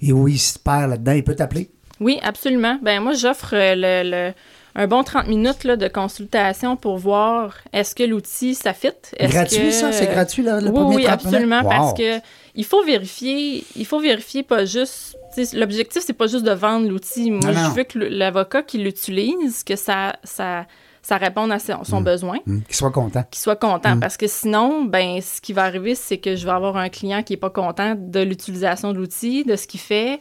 et 0.00 0.12
où 0.12 0.28
il 0.28 0.38
se 0.38 0.58
perd 0.58 0.90
là-dedans, 0.90 1.12
il 1.12 1.24
peut 1.24 1.34
t'appeler? 1.34 1.70
Oui, 2.00 2.18
absolument. 2.22 2.78
Ben 2.82 3.00
moi, 3.00 3.12
j'offre 3.12 3.54
euh, 3.54 3.74
le, 3.76 4.32
un 4.74 4.86
bon 4.86 5.02
30 5.02 5.26
minutes 5.26 5.64
là, 5.64 5.76
de 5.76 5.88
consultation 5.88 6.76
pour 6.76 6.98
voir 6.98 7.56
est-ce 7.72 7.94
que 7.94 8.04
l'outil, 8.04 8.54
ça 8.54 8.72
fit? 8.72 8.88
Gratuit, 9.20 9.72
ça? 9.72 9.92
C'est 9.92 10.06
gratuit, 10.06 10.42
là, 10.42 10.60
le 10.60 10.68
oui, 10.68 10.74
premier 10.74 10.96
Oui, 10.96 11.06
absolument, 11.06 11.62
parce 11.64 11.94
que 11.94 12.18
il 12.54 12.64
faut 12.64 12.84
vérifier, 12.84 13.64
il 13.76 13.86
faut 13.86 14.00
vérifier 14.00 14.42
pas 14.42 14.64
juste 14.64 15.16
L'objectif, 15.54 16.02
c'est 16.04 16.12
pas 16.12 16.26
juste 16.26 16.44
de 16.44 16.52
vendre 16.52 16.88
l'outil. 16.88 17.30
Moi, 17.30 17.52
je 17.52 17.74
veux 17.74 17.84
que 17.84 17.98
l'avocat 17.98 18.62
qui 18.62 18.78
l'utilise, 18.78 19.64
que 19.64 19.76
ça, 19.76 20.16
ça, 20.24 20.66
ça 21.02 21.16
réponde 21.16 21.50
à 21.52 21.58
son, 21.58 22.00
mm. 22.00 22.04
besoin. 22.04 22.38
Mm. 22.46 22.60
Qu'il 22.62 22.76
soit 22.76 22.90
content. 22.90 23.24
Qu'il 23.30 23.40
soit 23.40 23.56
content. 23.56 23.96
Mm. 23.96 24.00
Parce 24.00 24.16
que 24.16 24.26
sinon, 24.26 24.84
ben, 24.84 25.20
ce 25.20 25.40
qui 25.40 25.52
va 25.52 25.64
arriver, 25.64 25.94
c'est 25.94 26.18
que 26.18 26.36
je 26.36 26.44
vais 26.44 26.52
avoir 26.52 26.76
un 26.76 26.88
client 26.88 27.22
qui 27.22 27.32
n'est 27.32 27.38
pas 27.38 27.50
content 27.50 27.94
de 27.96 28.20
l'utilisation 28.20 28.92
de 28.92 28.98
l'outil, 28.98 29.44
de 29.44 29.56
ce 29.56 29.66
qu'il 29.66 29.80
fait. 29.80 30.20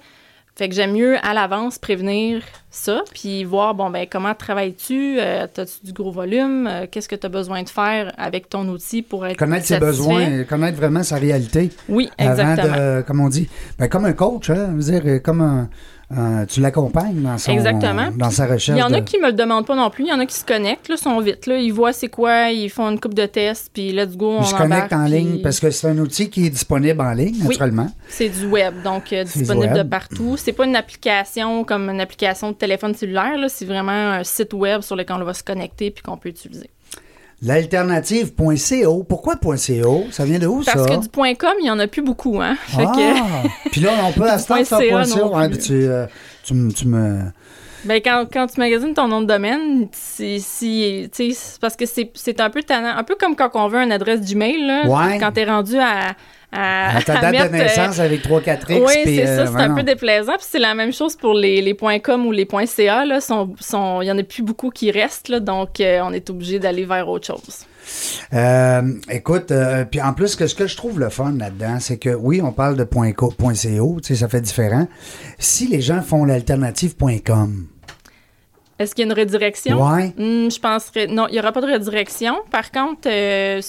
Fait 0.57 0.69
que 0.69 0.73
j'aime 0.73 0.93
mieux 0.93 1.17
à 1.21 1.35
l'avance 1.35 1.77
prévenir 1.77 2.41
ça, 2.71 3.03
puis 3.13 3.43
voir, 3.43 3.75
bon, 3.75 3.91
ben 3.91 4.07
comment 4.09 4.33
travailles-tu? 4.33 5.19
Euh, 5.19 5.45
As-tu 5.45 5.85
du 5.85 5.93
gros 5.93 6.11
volume? 6.11 6.65
Euh, 6.65 6.87
qu'est-ce 6.89 7.07
que 7.07 7.15
tu 7.15 7.27
as 7.27 7.29
besoin 7.29 7.61
de 7.61 7.69
faire 7.69 8.11
avec 8.17 8.49
ton 8.49 8.67
outil 8.67 9.03
pour 9.03 9.27
être 9.27 9.37
Connaître 9.37 9.67
ses 9.67 9.77
besoins, 9.77 10.43
connaître 10.45 10.77
vraiment 10.77 11.03
sa 11.03 11.17
réalité. 11.17 11.69
Oui, 11.87 12.09
exactement. 12.17 12.73
Avant 12.73 12.97
de, 12.97 13.01
comme 13.03 13.19
on 13.19 13.29
dit, 13.29 13.47
ben, 13.77 13.87
comme 13.87 14.05
un 14.05 14.13
coach, 14.13 14.49
hein, 14.49 14.73
dire, 14.73 15.21
comme 15.21 15.41
un 15.41 15.69
euh, 16.15 16.45
tu 16.45 16.61
l'accompagnes 16.61 17.21
dans, 17.21 17.37
son, 17.37 17.53
dans 17.55 18.29
sa 18.29 18.45
recherche. 18.45 18.77
Il 18.77 18.79
y 18.79 18.83
en 18.83 18.93
a 18.93 19.01
qui 19.01 19.19
me 19.19 19.27
le 19.27 19.33
demandent 19.33 19.65
pas 19.65 19.75
non 19.75 19.89
plus. 19.89 20.05
Il 20.05 20.07
y 20.07 20.13
en 20.13 20.19
a 20.19 20.25
qui 20.25 20.35
se 20.35 20.45
connectent, 20.45 20.87
là, 20.87 20.95
sont 20.95 21.19
vite. 21.19 21.47
Là. 21.47 21.57
Ils 21.57 21.73
voient 21.73 21.91
c'est 21.91 22.07
quoi, 22.07 22.49
ils 22.49 22.69
font 22.69 22.89
une 22.89 22.99
coupe 22.99 23.13
de 23.13 23.25
tests, 23.25 23.69
puis 23.73 23.91
let's 23.91 24.15
go, 24.15 24.37
on 24.37 24.41
Ils 24.41 24.47
se 24.47 24.55
connectent 24.55 24.93
en 24.93 25.03
ligne 25.03 25.41
parce 25.41 25.59
que 25.59 25.69
c'est 25.69 25.87
un 25.87 25.97
outil 25.97 26.29
qui 26.29 26.45
est 26.45 26.49
disponible 26.49 27.01
en 27.01 27.11
ligne, 27.11 27.43
naturellement. 27.43 27.91
c'est 28.07 28.29
du 28.29 28.45
web, 28.45 28.81
donc 28.83 29.11
euh, 29.11 29.25
disponible 29.25 29.73
de 29.73 29.83
partout. 29.83 30.35
C'est 30.37 30.53
pas 30.53 30.65
une 30.65 30.77
application 30.77 31.65
comme 31.65 31.89
une 31.89 31.99
application 31.99 32.51
de 32.51 32.55
téléphone 32.55 32.93
cellulaire. 32.93 33.35
C'est 33.49 33.65
vraiment 33.65 33.91
un 33.91 34.23
site 34.23 34.53
web 34.53 34.81
sur 34.81 34.95
lequel 34.95 35.17
on 35.19 35.25
va 35.25 35.33
se 35.33 35.43
connecter 35.43 35.91
puis 35.91 36.03
qu'on 36.03 36.17
peut 36.17 36.29
utiliser. 36.29 36.69
L'alternative.co. 37.41 39.03
Pourquoi 39.03 39.35
.co? 39.35 40.05
Ça 40.11 40.25
vient 40.25 40.39
de 40.39 40.47
où, 40.47 40.63
ça? 40.63 40.73
Parce 40.73 40.87
que 40.87 41.01
du 41.01 41.35
.com, 41.37 41.53
il 41.59 41.63
n'y 41.63 41.69
en 41.69 41.79
a 41.79 41.87
plus 41.87 42.01
beaucoup, 42.01 42.41
hein? 42.41 42.57
ah! 42.77 43.43
Puis 43.71 43.81
là, 43.81 43.91
on 44.05 44.11
peut 44.11 44.23
à 44.29 44.39
ce 44.39 44.47
.co. 44.47 45.35
Hein, 45.35 45.49
tu, 45.51 45.73
euh, 45.73 46.07
tu, 46.43 46.55
tu, 46.73 46.87
me... 46.87 47.21
Ben, 47.85 48.01
quand, 48.03 48.25
quand, 48.31 48.47
tu 48.47 48.59
magasines 48.59 48.93
ton 48.93 49.07
nom 49.07 49.21
de 49.21 49.27
domaine, 49.27 49.87
c'est 49.91 50.39
parce 51.61 51.75
que 51.75 51.85
c'est 51.85 52.41
un 52.41 52.49
peu 52.49 52.63
tannant. 52.63 52.97
Un 52.97 53.03
peu 53.03 53.15
comme 53.15 53.35
quand 53.35 53.51
on 53.53 53.67
veut 53.67 53.81
une 53.81 53.91
adresse 53.91 54.21
Gmail, 54.21 54.65
là, 54.65 54.85
ouais. 54.85 55.17
quand 55.19 55.31
tu 55.31 55.39
es 55.41 55.45
rendu 55.45 55.77
à 55.77 56.15
à, 56.51 57.01
ta 57.05 57.19
date 57.19 57.51
de 57.51 57.57
naissance 57.57 57.99
avec 57.99 58.23
3-4 58.23 58.71
X. 58.71 58.81
Oui, 58.85 58.93
c'est 59.03 59.25
ça, 59.25 59.47
c'est 59.47 59.55
un 59.55 59.75
peu 59.75 59.83
déplaisant. 59.83 60.33
Puis 60.33 60.47
c'est 60.49 60.59
la 60.59 60.73
même 60.73 60.93
chose 60.93 61.15
pour 61.15 61.33
les, 61.33 61.61
les 61.61 61.75
.com 61.75 62.25
ou 62.25 62.31
les 62.31 62.47
.ca. 62.65 63.05
Il 63.05 63.21
sont, 63.21 63.55
sont, 63.59 64.01
y 64.01 64.11
en 64.11 64.17
a 64.17 64.23
plus 64.23 64.43
beaucoup 64.43 64.69
qui 64.69 64.91
restent, 64.91 65.29
là, 65.29 65.39
donc 65.39 65.79
euh, 65.79 65.99
on 66.03 66.13
est 66.13 66.29
obligé 66.29 66.59
d'aller 66.59 66.85
vers 66.85 67.07
autre 67.09 67.27
chose. 67.27 67.65
Euh, 68.33 68.81
écoute, 69.09 69.51
euh, 69.51 69.85
puis 69.85 70.01
en 70.01 70.13
plus, 70.13 70.35
que 70.35 70.47
ce 70.47 70.55
que 70.55 70.67
je 70.67 70.75
trouve 70.75 70.99
le 70.99 71.09
fun 71.09 71.33
là-dedans, 71.33 71.77
c'est 71.79 71.97
que 71.97 72.09
oui, 72.09 72.41
on 72.41 72.51
parle 72.51 72.75
de 72.75 72.83
.co, 72.83 73.31
.co 73.31 73.53
ça 73.53 74.27
fait 74.27 74.41
différent. 74.41 74.87
Si 75.39 75.67
les 75.67 75.81
gens 75.81 76.01
font 76.01 76.25
l'alternative.com, 76.25 77.67
est-ce 78.79 78.93
qu'il 78.93 79.07
y 79.07 79.09
a 79.09 79.11
une 79.11 79.19
redirection? 79.19 79.81
Oui. 79.81 80.09
Hmm, 80.17 80.51
je 80.51 80.59
penserais. 80.59 81.07
Non, 81.07 81.27
il 81.29 81.33
n'y 81.33 81.39
aura 81.39 81.51
pas 81.51 81.61
de 81.61 81.71
redirection. 81.71 82.35
Par 82.51 82.71
contre, 82.71 83.07
euh, 83.07 83.59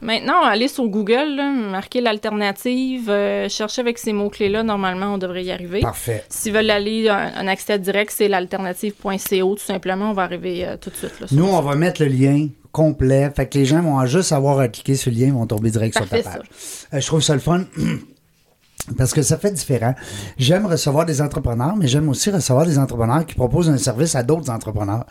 maintenant, 0.00 0.42
aller 0.44 0.68
sur 0.68 0.86
Google, 0.86 1.40
marquer 1.70 2.00
l'alternative, 2.00 3.10
euh, 3.10 3.48
chercher 3.48 3.80
avec 3.80 3.98
ces 3.98 4.12
mots-clés-là, 4.12 4.62
normalement, 4.62 5.14
on 5.14 5.18
devrait 5.18 5.44
y 5.44 5.50
arriver. 5.50 5.80
Parfait. 5.80 6.24
S'ils 6.28 6.52
veulent 6.52 6.70
aller 6.70 7.08
un, 7.08 7.48
accès 7.48 7.80
direct, 7.80 8.12
c'est 8.14 8.28
l'alternative.co, 8.28 9.54
tout 9.54 9.58
simplement. 9.58 10.10
On 10.10 10.14
va 10.14 10.22
arriver 10.22 10.64
euh, 10.64 10.76
tout 10.76 10.90
de 10.90 10.94
suite. 10.94 11.32
Nous, 11.32 11.44
on 11.44 11.60
va 11.60 11.74
mettre 11.74 12.02
le 12.02 12.08
lien 12.08 12.46
complet. 12.78 13.30
Fait 13.34 13.46
que 13.46 13.58
les 13.58 13.64
gens 13.64 13.82
vont 13.82 14.04
juste 14.06 14.30
avoir 14.30 14.60
à 14.60 14.68
cliquer 14.68 14.94
sur 14.94 15.10
le 15.10 15.18
lien, 15.18 15.32
vont 15.32 15.46
tomber 15.46 15.70
direct 15.70 15.96
sur 15.96 16.08
ta 16.08 16.22
page. 16.22 16.44
je 16.92 17.06
trouve 17.06 17.20
ça 17.20 17.34
le 17.34 17.40
fun. 17.40 17.64
Parce 18.96 19.12
que 19.12 19.20
ça 19.20 19.36
fait 19.36 19.50
différent. 19.50 19.94
J'aime 20.38 20.64
recevoir 20.64 21.04
des 21.04 21.20
entrepreneurs, 21.20 21.76
mais 21.76 21.88
j'aime 21.88 22.08
aussi 22.08 22.30
recevoir 22.30 22.64
des 22.64 22.78
entrepreneurs 22.78 23.26
qui 23.26 23.34
proposent 23.34 23.68
un 23.68 23.76
service 23.76 24.14
à 24.14 24.22
d'autres 24.22 24.48
entrepreneurs. 24.50 25.04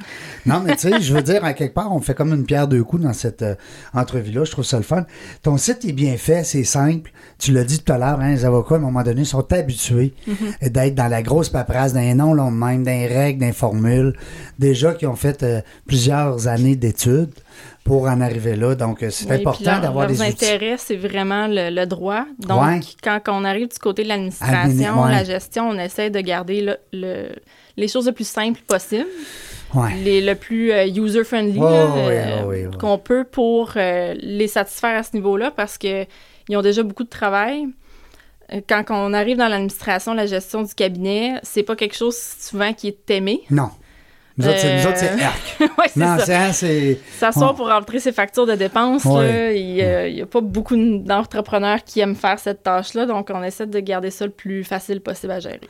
Non, 0.47 0.61
mais 0.65 0.75
tu 0.75 0.89
sais, 0.89 0.99
je 0.99 1.13
veux 1.13 1.21
dire, 1.21 1.45
à 1.45 1.53
quelque 1.53 1.75
part, 1.75 1.93
on 1.93 1.99
fait 1.99 2.15
comme 2.15 2.33
une 2.33 2.45
pierre 2.45 2.67
deux 2.67 2.83
coups 2.83 3.03
dans 3.03 3.13
cette 3.13 3.43
euh, 3.43 3.53
entrevue-là. 3.93 4.45
Je 4.45 4.51
trouve 4.51 4.65
ça 4.65 4.77
le 4.77 4.83
fun. 4.83 5.05
Ton 5.43 5.57
site 5.57 5.85
est 5.85 5.91
bien 5.91 6.17
fait, 6.17 6.43
c'est 6.43 6.63
simple. 6.63 7.11
Tu 7.37 7.51
l'as 7.51 7.65
dit 7.65 7.79
tout 7.79 7.93
à 7.93 7.99
l'heure, 7.99 8.19
hein, 8.19 8.31
les 8.31 8.45
avocats, 8.45 8.75
à 8.75 8.77
un 8.79 8.81
moment 8.81 9.03
donné, 9.03 9.25
sont 9.25 9.45
habitués 9.53 10.15
mm-hmm. 10.27 10.69
d'être 10.69 10.95
dans 10.95 11.07
la 11.07 11.21
grosse 11.21 11.49
paperasse, 11.49 11.93
d'un 11.93 12.15
nom 12.15 12.33
long 12.33 12.51
de 12.51 12.57
même, 12.57 12.83
d'un 12.83 13.05
règles, 13.07 13.41
d'un 13.41 13.53
formules. 13.53 14.15
Déjà 14.57 14.93
qui 14.95 15.05
ont 15.05 15.15
fait 15.15 15.43
euh, 15.43 15.61
plusieurs 15.85 16.47
années 16.47 16.75
d'études 16.75 17.29
pour 17.83 18.03
en 18.03 18.21
arriver 18.21 18.55
là. 18.55 18.75
Donc, 18.75 19.01
euh, 19.01 19.09
c'est 19.09 19.31
important 19.31 19.79
d'avoir 19.79 20.07
des 20.07 20.19
outils. 20.21 20.29
intérêt, 20.29 20.75
c'est 20.77 20.97
vraiment 20.97 21.47
le, 21.49 21.85
droit. 21.85 22.25
Donc, 22.39 22.83
quand 23.01 23.21
on 23.27 23.43
arrive 23.45 23.69
du 23.69 23.79
côté 23.79 24.03
de 24.03 24.09
l'administration, 24.09 25.05
la 25.05 25.23
gestion, 25.23 25.69
on 25.69 25.79
essaie 25.79 26.09
de 26.09 26.19
garder 26.19 26.75
le, 26.93 27.29
les 27.77 27.87
choses 27.87 28.07
le 28.07 28.11
plus 28.11 28.27
simples 28.27 28.61
possible. 28.67 29.07
Les, 30.03 30.21
le 30.21 30.33
plus 30.35 30.71
euh, 30.71 30.87
user-friendly 30.87 31.59
euh, 31.61 32.71
qu'on 32.79 32.97
peut 32.97 33.25
pour 33.25 33.73
les 33.75 34.47
satisfaire 34.47 34.97
à 34.97 35.03
ce 35.03 35.13
niveau-là 35.13 35.51
parce 35.51 35.77
qu'ils 35.77 36.07
ont 36.51 36.61
déjà 36.61 36.83
beaucoup 36.83 37.03
de 37.03 37.09
travail. 37.09 37.67
Quand 38.69 38.85
on 38.89 39.13
arrive 39.13 39.35
dans 39.35 39.49
l'administration, 39.49 40.13
la 40.13 40.25
gestion 40.25 40.63
du 40.63 40.73
cabinet, 40.73 41.39
c'est 41.43 41.63
pas 41.63 41.75
quelque 41.75 41.97
chose 41.97 42.17
souvent 42.17 42.71
qui 42.71 42.87
est 42.87 43.11
aimé. 43.11 43.41
Non. 43.51 43.69
Nous 44.37 44.47
autres, 44.47 44.57
c'est, 44.59 45.15
ouais, 45.61 45.67
non, 45.95 46.17
ça. 46.19 46.53
c'est. 46.53 46.99
S'asseoir 47.17 47.55
pour 47.55 47.69
rentrer 47.69 47.99
ses 47.99 48.11
factures 48.11 48.45
de 48.45 48.53
dépenses. 48.53 49.03
il 49.05 50.13
n'y 50.13 50.21
a, 50.21 50.25
pas 50.25 50.41
beaucoup 50.41 50.75
d'entrepreneurs 50.75 51.83
qui 51.83 52.01
aiment 52.01 52.15
faire 52.15 52.37
cette 52.37 52.63
tâche-là, 52.63 53.05
donc 53.05 53.31
on 53.33 53.41
essaie 53.43 53.65
de 53.65 53.79
garder 53.79 54.11
ça 54.11 54.25
le 54.25 54.31
plus 54.31 54.63
facile 54.63 55.01
possible 55.01 55.31
à 55.33 55.39
gérer. 55.39 55.61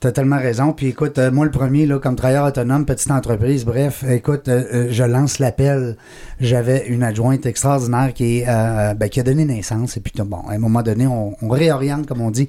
T'as 0.00 0.12
tellement 0.12 0.38
raison. 0.38 0.72
Puis 0.72 0.86
écoute, 0.86 1.18
euh, 1.18 1.30
moi 1.30 1.44
le 1.44 1.50
premier, 1.50 1.84
là, 1.84 1.98
comme 1.98 2.16
travailleur 2.16 2.46
autonome, 2.46 2.86
petite 2.86 3.10
entreprise, 3.10 3.66
bref, 3.66 4.02
écoute, 4.08 4.48
euh, 4.48 4.64
euh, 4.72 4.86
je 4.90 5.04
lance 5.04 5.38
l'appel. 5.38 5.96
J'avais 6.40 6.86
une 6.86 7.02
adjointe 7.02 7.46
extraordinaire 7.46 8.12
qui, 8.14 8.38
est, 8.38 8.46
ben, 8.46 9.08
qui 9.08 9.20
a 9.20 9.22
donné 9.22 9.44
naissance. 9.44 9.96
Et 9.96 10.00
puis 10.00 10.12
bon, 10.24 10.40
à 10.48 10.54
un 10.54 10.58
moment 10.58 10.82
donné, 10.82 11.06
on, 11.06 11.34
réoriente, 11.48 12.06
comme 12.06 12.20
on 12.20 12.30
dit, 12.30 12.48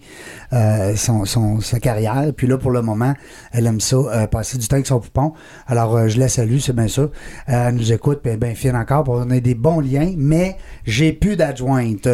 son, 0.95 1.25
son, 1.25 1.59
sa 1.59 1.79
carrière. 1.79 2.31
Puis 2.35 2.47
là, 2.47 2.57
pour 2.57 2.71
le 2.71 2.81
moment, 2.81 3.13
elle 3.51 3.67
aime 3.67 3.79
ça, 3.79 4.27
passer 4.27 4.57
du 4.57 4.67
temps 4.67 4.75
avec 4.75 4.87
son 4.87 4.99
poupon. 4.99 5.33
Alors, 5.67 6.07
je 6.07 6.19
la 6.19 6.27
salue, 6.27 6.57
c'est 6.59 6.75
bien 6.75 6.87
ça. 6.87 7.09
elle 7.47 7.75
nous 7.75 7.91
écoute, 7.91 8.21
puis 8.23 8.35
bien 8.37 8.55
fine 8.55 8.75
encore, 8.75 9.03
pour 9.03 9.19
donner 9.19 9.41
des 9.41 9.55
bons 9.55 9.79
liens. 9.79 10.13
Mais 10.17 10.57
j'ai 10.85 11.13
plus 11.13 11.35
d'adjointe. 11.35 12.07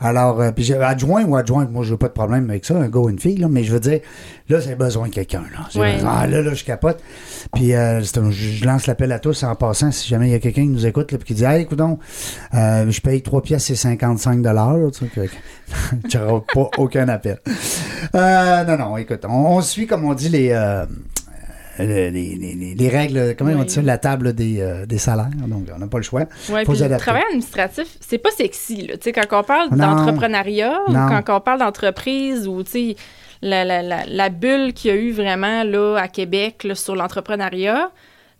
Alors, 0.00 0.42
puis 0.54 0.64
j'ai 0.64 0.76
adjoint 0.76 1.24
ou 1.24 1.36
adjointe, 1.36 1.70
moi, 1.70 1.84
je 1.84 1.92
n'ai 1.92 1.98
pas 1.98 2.08
de 2.08 2.12
problème 2.12 2.48
avec 2.50 2.64
ça, 2.64 2.76
un 2.76 2.88
gars 2.88 3.00
ou 3.00 3.08
une 3.08 3.18
fille, 3.18 3.36
là, 3.36 3.48
mais 3.48 3.64
je 3.64 3.72
veux 3.72 3.80
dire, 3.80 4.00
là, 4.48 4.60
c'est 4.60 4.74
besoin 4.76 5.08
de 5.08 5.14
quelqu'un. 5.14 5.44
Là. 5.52 5.68
Ah, 6.04 6.26
là, 6.26 6.42
là, 6.42 6.54
je 6.54 6.64
capote. 6.64 7.02
Puis 7.54 7.74
euh, 7.74 8.00
je 8.02 8.64
lance 8.64 8.86
l'appel 8.86 9.12
à 9.12 9.18
tous 9.18 9.42
en 9.42 9.54
passant, 9.54 9.90
si 9.90 10.08
jamais 10.08 10.28
il 10.28 10.32
y 10.32 10.34
a 10.34 10.38
quelqu'un 10.38 10.62
qui 10.62 10.68
nous 10.68 10.86
écoute, 10.86 11.12
là, 11.12 11.18
puis 11.20 11.28
qui 11.28 11.34
dit 11.34 11.44
Hey, 11.44 11.62
écoute 11.62 11.78
donc, 11.78 12.00
euh, 12.54 12.90
je 12.90 13.00
paye 13.00 13.22
3 13.22 13.42
pièces 13.42 13.70
et 13.70 13.76
55 13.76 14.42
dollars. 14.42 14.76
Tu 14.92 16.18
n'auras 16.18 16.42
pas 16.54 16.70
aucun 16.78 17.08
appel. 17.08 17.38
Euh, 18.14 18.64
non, 18.64 18.76
non, 18.76 18.96
écoute, 18.96 19.24
on, 19.28 19.60
suit, 19.60 19.86
comme 19.86 20.04
on 20.04 20.14
dit, 20.14 20.28
les. 20.28 20.74
Les, 21.78 22.10
les, 22.10 22.74
les, 22.76 22.88
règles, 22.90 23.34
comment 23.38 23.52
on 23.52 23.62
dit 23.62 23.72
ça, 23.72 23.80
la 23.80 23.96
table 23.96 24.34
des, 24.34 24.84
des 24.86 24.98
salaires. 24.98 25.30
Donc, 25.46 25.62
on 25.74 25.78
n'a 25.78 25.86
pas 25.86 25.96
le 25.96 26.02
choix. 26.02 26.24
Le 26.50 26.96
travail 26.98 27.22
administratif, 27.28 27.96
c'est 28.00 28.18
pas 28.18 28.28
sexy. 28.36 28.86
Là. 28.86 28.96
Quand 29.02 29.40
on 29.40 29.42
parle 29.42 29.70
d'entrepreneuriat, 29.70 30.78
ou 30.88 30.92
quand 30.92 31.22
on 31.36 31.40
parle 31.40 31.60
d'entreprise, 31.60 32.46
ou 32.46 32.62
la, 33.42 33.64
la, 33.64 33.82
la, 33.82 34.04
la 34.06 34.28
bulle 34.28 34.74
qu'il 34.74 34.90
y 34.90 34.94
a 34.94 34.96
eu 34.96 35.12
vraiment 35.12 35.64
là, 35.64 35.96
à 35.96 36.08
Québec 36.08 36.66
sur 36.74 36.94
l'entrepreneuriat, 36.94 37.90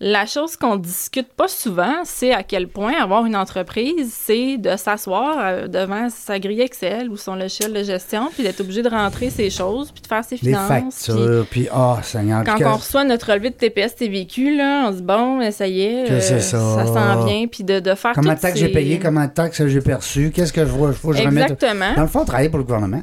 la 0.03 0.25
chose 0.25 0.57
qu'on 0.57 0.77
discute 0.77 1.29
pas 1.29 1.47
souvent, 1.47 2.01
c'est 2.05 2.33
à 2.33 2.43
quel 2.43 2.69
point 2.69 2.95
avoir 2.95 3.27
une 3.27 3.37
entreprise, 3.37 4.11
c'est 4.11 4.57
de 4.57 4.75
s'asseoir 4.77 5.37
euh, 5.39 5.69
devant 5.69 6.09
sa 6.09 6.39
grille 6.39 6.63
Excel 6.63 7.11
ou 7.11 7.19
son 7.19 7.35
logiciel 7.35 7.75
de 7.75 7.83
gestion, 7.83 8.31
puis 8.33 8.43
d'être 8.43 8.61
obligé 8.61 8.83
de 8.83 8.89
rentrer 8.89 9.29
ses 9.29 9.51
choses, 9.51 9.93
puis 9.93 10.01
de 10.01 10.07
faire 10.07 10.25
ses 10.25 10.39
finances. 10.39 11.07
Les 11.09 11.15
factures, 11.15 11.47
puis, 11.51 11.69
oh, 11.75 11.97
Seigneur. 12.03 12.45
Quand 12.45 12.57
on 12.65 12.77
reçoit 12.77 13.05
notre 13.05 13.31
relevé 13.31 13.51
de 13.51 13.57
TPS 13.57 13.95
TVQ, 13.97 14.57
là, 14.57 14.87
on 14.87 14.93
se 14.93 14.97
dit, 14.97 15.03
bon, 15.03 15.39
ben, 15.39 15.53
ça 15.53 15.67
y 15.67 15.83
est, 15.83 16.11
euh, 16.11 16.21
ça, 16.21 16.41
ça 16.41 16.87
s'en 16.87 17.27
vient, 17.27 17.47
puis 17.47 17.63
de, 17.63 17.81
de 17.81 17.95
faire 17.95 18.13
Comment 18.15 18.33
de 18.33 18.39
taxes 18.39 18.59
j'ai 18.59 18.69
payé, 18.69 18.99
comment 18.99 19.27
de 19.27 19.31
taxes 19.31 19.67
j'ai 19.67 19.83
perçu, 19.83 20.31
qu'est-ce 20.35 20.53
que 20.53 20.65
je 20.65 20.71
vois, 20.71 20.95
faut 20.95 21.11
que 21.11 21.19
je 21.19 21.23
Exactement. 21.25 21.95
Dans 21.95 22.03
le 22.03 22.09
fond, 22.09 22.25
travailler 22.25 22.49
pour 22.49 22.59
le 22.59 22.65
gouvernement. 22.65 23.03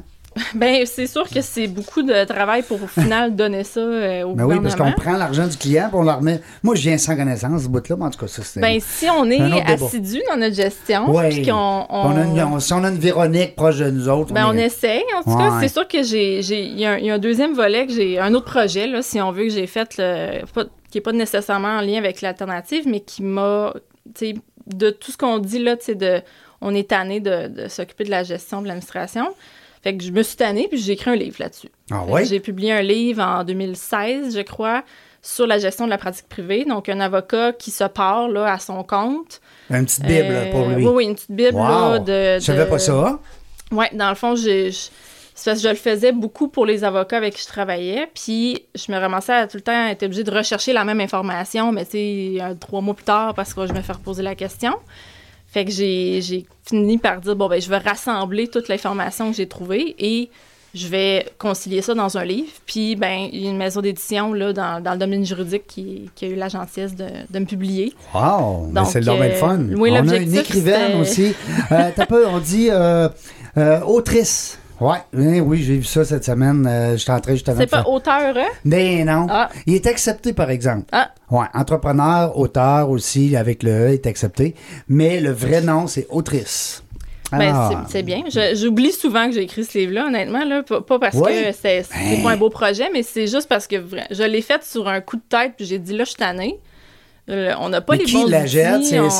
Ben, 0.54 0.84
c'est 0.86 1.06
sûr 1.06 1.28
que 1.28 1.40
c'est 1.40 1.66
beaucoup 1.66 2.02
de 2.02 2.24
travail 2.24 2.62
pour 2.62 2.82
au 2.82 2.86
final 2.86 3.34
donner 3.36 3.64
ça 3.64 3.80
euh, 3.80 4.22
au 4.24 4.34
Ben 4.34 4.44
oui, 4.44 4.56
parce 4.62 4.74
qu'on 4.76 4.92
prend 4.92 5.16
l'argent 5.16 5.46
du 5.46 5.56
client 5.56 5.88
puis 5.88 5.98
on 5.98 6.02
le 6.02 6.10
remet. 6.12 6.40
Moi, 6.62 6.74
je 6.74 6.82
viens 6.82 6.98
sans 6.98 7.16
connaissance, 7.16 7.62
ce 7.62 7.68
bout-là, 7.68 7.96
mais 7.98 8.04
en 8.04 8.10
tout 8.10 8.18
cas, 8.18 8.26
ça, 8.28 8.42
c'est. 8.42 8.60
Ben, 8.60 8.78
si 8.80 9.06
on 9.10 9.30
est 9.30 9.62
assidu 9.70 10.20
dans 10.30 10.36
notre 10.36 10.54
gestion, 10.54 11.10
Ouais. 11.10 11.28
puis 11.30 11.46
qu'on 11.46 11.52
on, 11.52 11.86
On 11.90 12.52
on- 12.54 12.60
si 12.60 12.72
on 12.72 12.84
a 12.84 12.88
une 12.88 12.98
Véronique 12.98 13.56
proche 13.56 13.78
de 13.78 13.90
nous 13.90 14.08
autres, 14.08 14.32
ben, 14.32 14.46
on 14.48 14.56
est- 14.56 14.66
essaye. 14.66 15.02
En 15.18 15.22
tout 15.22 15.36
cas, 15.38 15.58
c'est 15.60 15.68
sûr 15.68 15.86
que 15.88 16.02
j'ai, 16.02 16.40
il 16.40 16.78
y, 16.78 16.84
a 16.86 16.92
un- 16.92 16.98
il 16.98 17.06
y 17.06 17.10
a 17.10 17.14
un 17.14 17.18
deuxième 17.18 17.54
volet 17.54 17.86
que 17.86 17.92
j'ai, 17.92 18.18
un 18.18 18.34
autre 18.34 18.46
projet, 18.50 18.86
là, 18.86 19.02
si 19.02 19.20
on 19.20 19.32
veut, 19.32 19.44
que 19.44 19.50
j'ai 19.50 19.66
fait, 19.66 19.96
le- 19.98 20.44
pas- 20.52 20.64
qui 20.90 20.96
n'est 20.98 21.02
pas 21.02 21.12
nécessairement 21.12 21.78
en 21.78 21.80
lien 21.80 21.98
avec 21.98 22.20
l'alternative, 22.22 22.84
mais 22.86 23.00
qui 23.00 23.22
m'a, 23.22 23.72
tu 24.14 24.26
sais, 24.30 24.34
de 24.66 24.90
tout 24.90 25.12
ce 25.12 25.16
qu'on 25.18 25.38
dit 25.38 25.58
là, 25.58 25.76
tu 25.76 25.84
sais, 25.86 25.94
de, 25.94 26.20
on 26.60 26.74
est 26.74 26.88
tanné 26.90 27.20
de, 27.20 27.48
de 27.48 27.68
s'occuper 27.68 28.04
de 28.04 28.10
la 28.10 28.22
gestion 28.22 28.60
de 28.62 28.66
l'administration. 28.66 29.28
Fait 29.82 29.96
que 29.96 30.02
je 30.02 30.10
me 30.10 30.22
suis 30.22 30.36
tannée, 30.36 30.66
puis 30.68 30.78
j'ai 30.78 30.92
écrit 30.92 31.10
un 31.10 31.16
livre 31.16 31.36
là-dessus. 31.38 31.68
Ah 31.90 32.04
ouais? 32.04 32.24
J'ai 32.24 32.40
publié 32.40 32.72
un 32.72 32.82
livre 32.82 33.22
en 33.22 33.44
2016, 33.44 34.34
je 34.36 34.40
crois, 34.42 34.82
sur 35.22 35.46
la 35.46 35.58
gestion 35.58 35.84
de 35.84 35.90
la 35.90 35.98
pratique 35.98 36.28
privée. 36.28 36.64
Donc, 36.64 36.88
un 36.88 37.00
avocat 37.00 37.52
qui 37.52 37.70
se 37.70 37.84
part 37.84 38.28
là, 38.28 38.52
à 38.52 38.58
son 38.58 38.82
compte. 38.82 39.40
Une 39.70 39.84
petite 39.84 40.04
Bible 40.04 40.26
Euh, 40.30 40.50
pour 40.52 40.66
lui. 40.68 40.86
Oui, 40.86 40.92
oui, 40.94 41.04
une 41.04 41.14
petite 41.14 41.30
Bible 41.30 41.54
Wow. 41.54 41.62
là, 41.68 41.98
de, 41.98 42.40
Je 42.40 42.44
savais 42.44 42.64
de- 42.64 42.70
pas 42.70 42.78
ça. 42.78 43.18
Oui, 43.70 43.86
dans 43.92 44.08
le 44.08 44.14
fond, 44.14 44.34
j'ai- 44.34 44.70
je, 44.70 44.88
c'est 45.34 45.50
parce 45.50 45.58
que 45.58 45.64
je 45.64 45.68
le 45.68 45.74
faisais 45.76 46.10
beaucoup 46.12 46.48
pour 46.48 46.64
les 46.66 46.82
avocats 46.84 47.18
avec 47.18 47.34
qui 47.34 47.42
je 47.42 47.46
travaillais. 47.46 48.08
Puis, 48.14 48.64
je 48.74 48.90
me 48.90 48.98
ramassais 48.98 49.32
à 49.34 49.46
tout 49.46 49.58
le 49.58 49.62
temps 49.62 49.86
être 49.88 50.02
obligée 50.02 50.24
de 50.24 50.30
rechercher 50.30 50.72
la 50.72 50.84
même 50.84 51.00
information, 51.00 51.70
mais 51.72 51.84
tu 51.84 51.90
sais, 51.92 52.36
euh, 52.40 52.54
trois 52.58 52.80
mois 52.80 52.94
plus 52.94 53.04
tard, 53.04 53.34
parce 53.34 53.52
que 53.54 53.66
je 53.66 53.72
me 53.72 53.80
fais 53.82 53.92
reposer 53.92 54.22
la 54.22 54.34
question. 54.34 54.72
Fait 55.50 55.64
que 55.64 55.70
j'ai 55.70 56.46
fini 56.66 56.98
par 56.98 57.20
dire, 57.20 57.34
bon, 57.34 57.48
ben, 57.48 57.60
je 57.60 57.68
vais 57.68 57.78
rassembler 57.78 58.48
toute 58.48 58.68
l'information 58.68 59.30
que 59.30 59.36
j'ai 59.36 59.48
trouvée 59.48 59.94
et 59.98 60.28
je 60.74 60.86
vais 60.88 61.26
concilier 61.38 61.80
ça 61.80 61.94
dans 61.94 62.18
un 62.18 62.24
livre. 62.24 62.50
Puis, 62.66 62.96
ben, 62.96 63.28
il 63.32 63.42
y 63.42 63.46
a 63.46 63.50
une 63.50 63.56
maison 63.56 63.80
d'édition, 63.80 64.34
là, 64.34 64.52
dans, 64.52 64.82
dans 64.82 64.92
le 64.92 64.98
domaine 64.98 65.24
juridique 65.24 65.66
qui, 65.66 66.10
qui 66.14 66.26
a 66.26 66.28
eu 66.28 66.34
la 66.34 66.48
gentillesse 66.48 66.94
de, 66.94 67.06
de 67.30 67.38
me 67.38 67.46
publier. 67.46 67.94
Wow! 68.14 68.70
Donc, 68.72 68.88
c'est 68.88 69.00
le 69.00 69.06
domaine 69.06 69.32
euh, 69.32 69.36
fun. 69.36 69.58
oui, 69.76 69.90
on 69.92 70.08
a 70.08 70.16
une 70.16 70.36
écrivaine 70.36 71.00
aussi. 71.00 71.34
Euh, 71.72 71.90
peu, 72.08 72.26
on 72.26 72.38
dit 72.38 72.68
euh, 72.70 73.08
euh, 73.56 73.80
autrice. 73.82 74.58
Ouais, 74.80 74.98
oui, 75.12 75.40
oui, 75.40 75.62
j'ai 75.62 75.76
vu 75.78 75.84
ça 75.84 76.04
cette 76.04 76.24
semaine. 76.24 76.64
Euh, 76.68 76.96
J'étais 76.96 77.10
en 77.10 77.20
train 77.20 77.32
justement 77.32 77.56
C'est 77.58 77.68
faire. 77.68 77.82
pas 77.84 77.90
auteur, 77.90 78.36
hein? 78.36 78.46
Mais 78.64 79.04
non. 79.04 79.26
Ah. 79.28 79.48
Il 79.66 79.74
est 79.74 79.86
accepté, 79.86 80.32
par 80.32 80.50
exemple. 80.50 80.84
Ah. 80.92 81.10
Ouais, 81.30 81.46
entrepreneur, 81.54 82.36
auteur 82.38 82.88
aussi, 82.90 83.36
avec 83.36 83.62
le 83.64 83.70
E 83.70 83.92
est 83.94 84.06
accepté. 84.06 84.54
Mais 84.88 85.20
le 85.20 85.30
vrai 85.32 85.60
nom, 85.62 85.86
c'est 85.88 86.06
autrice. 86.10 86.82
Ben, 87.32 87.52
Ah. 87.54 87.70
c'est- 87.88 87.92
c'est 87.98 88.02
bien. 88.02 88.22
Je- 88.28 88.54
J'oublie 88.56 88.92
souvent 88.92 89.26
que 89.26 89.32
j'ai 89.34 89.42
écrit 89.42 89.64
ce 89.64 89.76
livre-là, 89.78 90.06
honnêtement. 90.06 90.44
Là. 90.44 90.62
Pas, 90.62 90.80
pas 90.80 90.98
parce 90.98 91.16
que 91.20 91.52
c'est 91.60 91.84
Ben. 91.92 92.22
pas 92.22 92.30
un 92.30 92.36
beau 92.36 92.48
projet, 92.48 92.88
mais 92.92 93.02
c'est 93.02 93.26
juste 93.26 93.48
parce 93.48 93.66
que 93.66 93.76
je 94.10 94.22
l'ai 94.22 94.40
fait 94.42 94.62
sur 94.64 94.88
un 94.88 95.00
coup 95.00 95.16
de 95.16 95.22
tête, 95.28 95.52
puis 95.56 95.66
j'ai 95.66 95.78
dit 95.78 95.92
là, 95.96 96.04
je 96.04 96.10
suis 96.10 96.16
tannée. 96.18 96.58
Euh, 97.28 97.52
on 97.60 97.68
n'a 97.68 97.82
pas 97.82 97.92
Mais 97.92 97.98
les 97.98 98.04
qui 98.06 98.14
bons 98.14 98.26
la 98.28 98.46
jette? 98.46 98.80
on- 98.94 99.10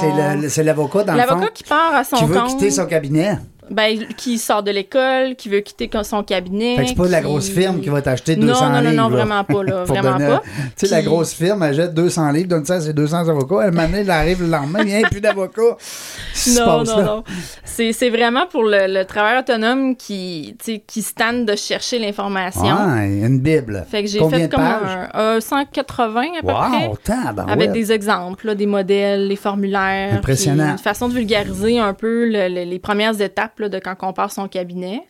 c'est 0.48 0.62
l'avocat, 0.64 1.04
dans 1.04 1.12
le 1.12 1.20
fond, 1.20 1.26
L'avocat 1.34 1.50
qui 1.52 1.64
part 1.64 1.94
à 1.94 2.04
son 2.04 2.16
qui 2.16 2.24
veut 2.24 2.38
compte, 2.40 2.48
quitter 2.52 2.70
son 2.70 2.86
cabinet. 2.86 3.32
Ben, 3.70 3.98
qui 4.16 4.38
sort 4.38 4.62
de 4.62 4.70
l'école, 4.70 5.34
qui 5.36 5.48
veut 5.48 5.60
quitter 5.60 5.90
son 6.02 6.22
cabinet. 6.22 6.76
Fait 6.76 6.82
que 6.82 6.88
c'est 6.88 6.94
pas 6.94 7.08
la 7.08 7.20
grosse 7.20 7.48
firme 7.48 7.80
qui 7.80 7.88
va 7.88 8.02
t'acheter 8.02 8.36
Non, 8.36 8.46
200 8.48 8.60
non, 8.68 8.70
non, 8.74 8.80
livres. 8.80 8.92
non, 8.94 9.08
là. 9.08 9.16
vraiment 9.16 9.44
pas, 9.44 9.62
là, 9.62 9.84
vraiment 9.84 10.12
donner- 10.12 10.26
pas. 10.26 10.42
Tu 10.76 10.86
sais, 10.86 10.94
la 10.94 11.02
grosse 11.02 11.32
firme, 11.34 11.62
elle 11.62 11.74
jette 11.74 11.94
200 11.94 12.30
livres, 12.32 12.48
donne 12.48 12.64
ça 12.64 12.74
à 12.74 12.80
ses 12.80 12.92
200 12.92 13.28
avocats. 13.28 13.66
Elle 13.66 13.72
m'amène, 13.72 14.02
elle 14.02 14.10
arrive 14.10 14.42
le 14.42 14.48
lendemain, 14.48 14.80
il 14.80 14.86
n'y 14.86 15.04
a 15.04 15.08
plus 15.08 15.20
d'avocats. 15.20 15.62
Non, 16.56 16.84
non, 16.84 16.96
là? 16.96 17.02
non. 17.04 17.24
C'est 17.64 17.92
c'est 17.92 18.10
vraiment 18.10 18.46
pour 18.46 18.62
le, 18.62 18.86
le 18.86 19.04
travailleur 19.04 19.40
autonome 19.40 19.96
qui, 19.96 20.56
qui 20.86 21.02
se 21.02 21.12
tanne 21.12 21.44
de 21.44 21.56
chercher 21.56 21.98
l'information. 21.98 22.62
Ouais, 22.62 23.20
une 23.26 23.40
Bible. 23.40 23.84
Fait 23.90 24.02
que 24.04 24.08
j'ai 24.08 24.18
Combien 24.20 24.38
fait 24.40 24.48
comme 24.48 24.60
un, 24.62 25.08
un 25.14 25.40
180 25.40 26.20
à 26.38 26.40
peu 26.40 26.46
près. 26.46 26.86
Wow, 26.88 26.96
tabarouette. 27.02 27.52
Avec 27.52 27.72
des 27.72 27.92
exemples, 27.92 28.46
là, 28.46 28.54
des 28.54 28.66
modèles, 28.66 29.26
les 29.26 29.36
formulaires. 29.36 30.14
Impressionnant. 30.14 30.70
Une 30.72 30.78
façon 30.78 31.08
de 31.08 31.14
vulgariser 31.14 31.78
un 31.78 31.92
peu 31.92 32.24
le- 32.26 32.48
le- 32.48 32.64
les 32.70 32.78
premières 32.78 33.20
étapes 33.20 33.57
là, 33.62 33.68
de 33.68 33.78
quand 33.78 33.94
on 34.02 34.12
part 34.12 34.30
son 34.32 34.48
cabinet. 34.48 35.02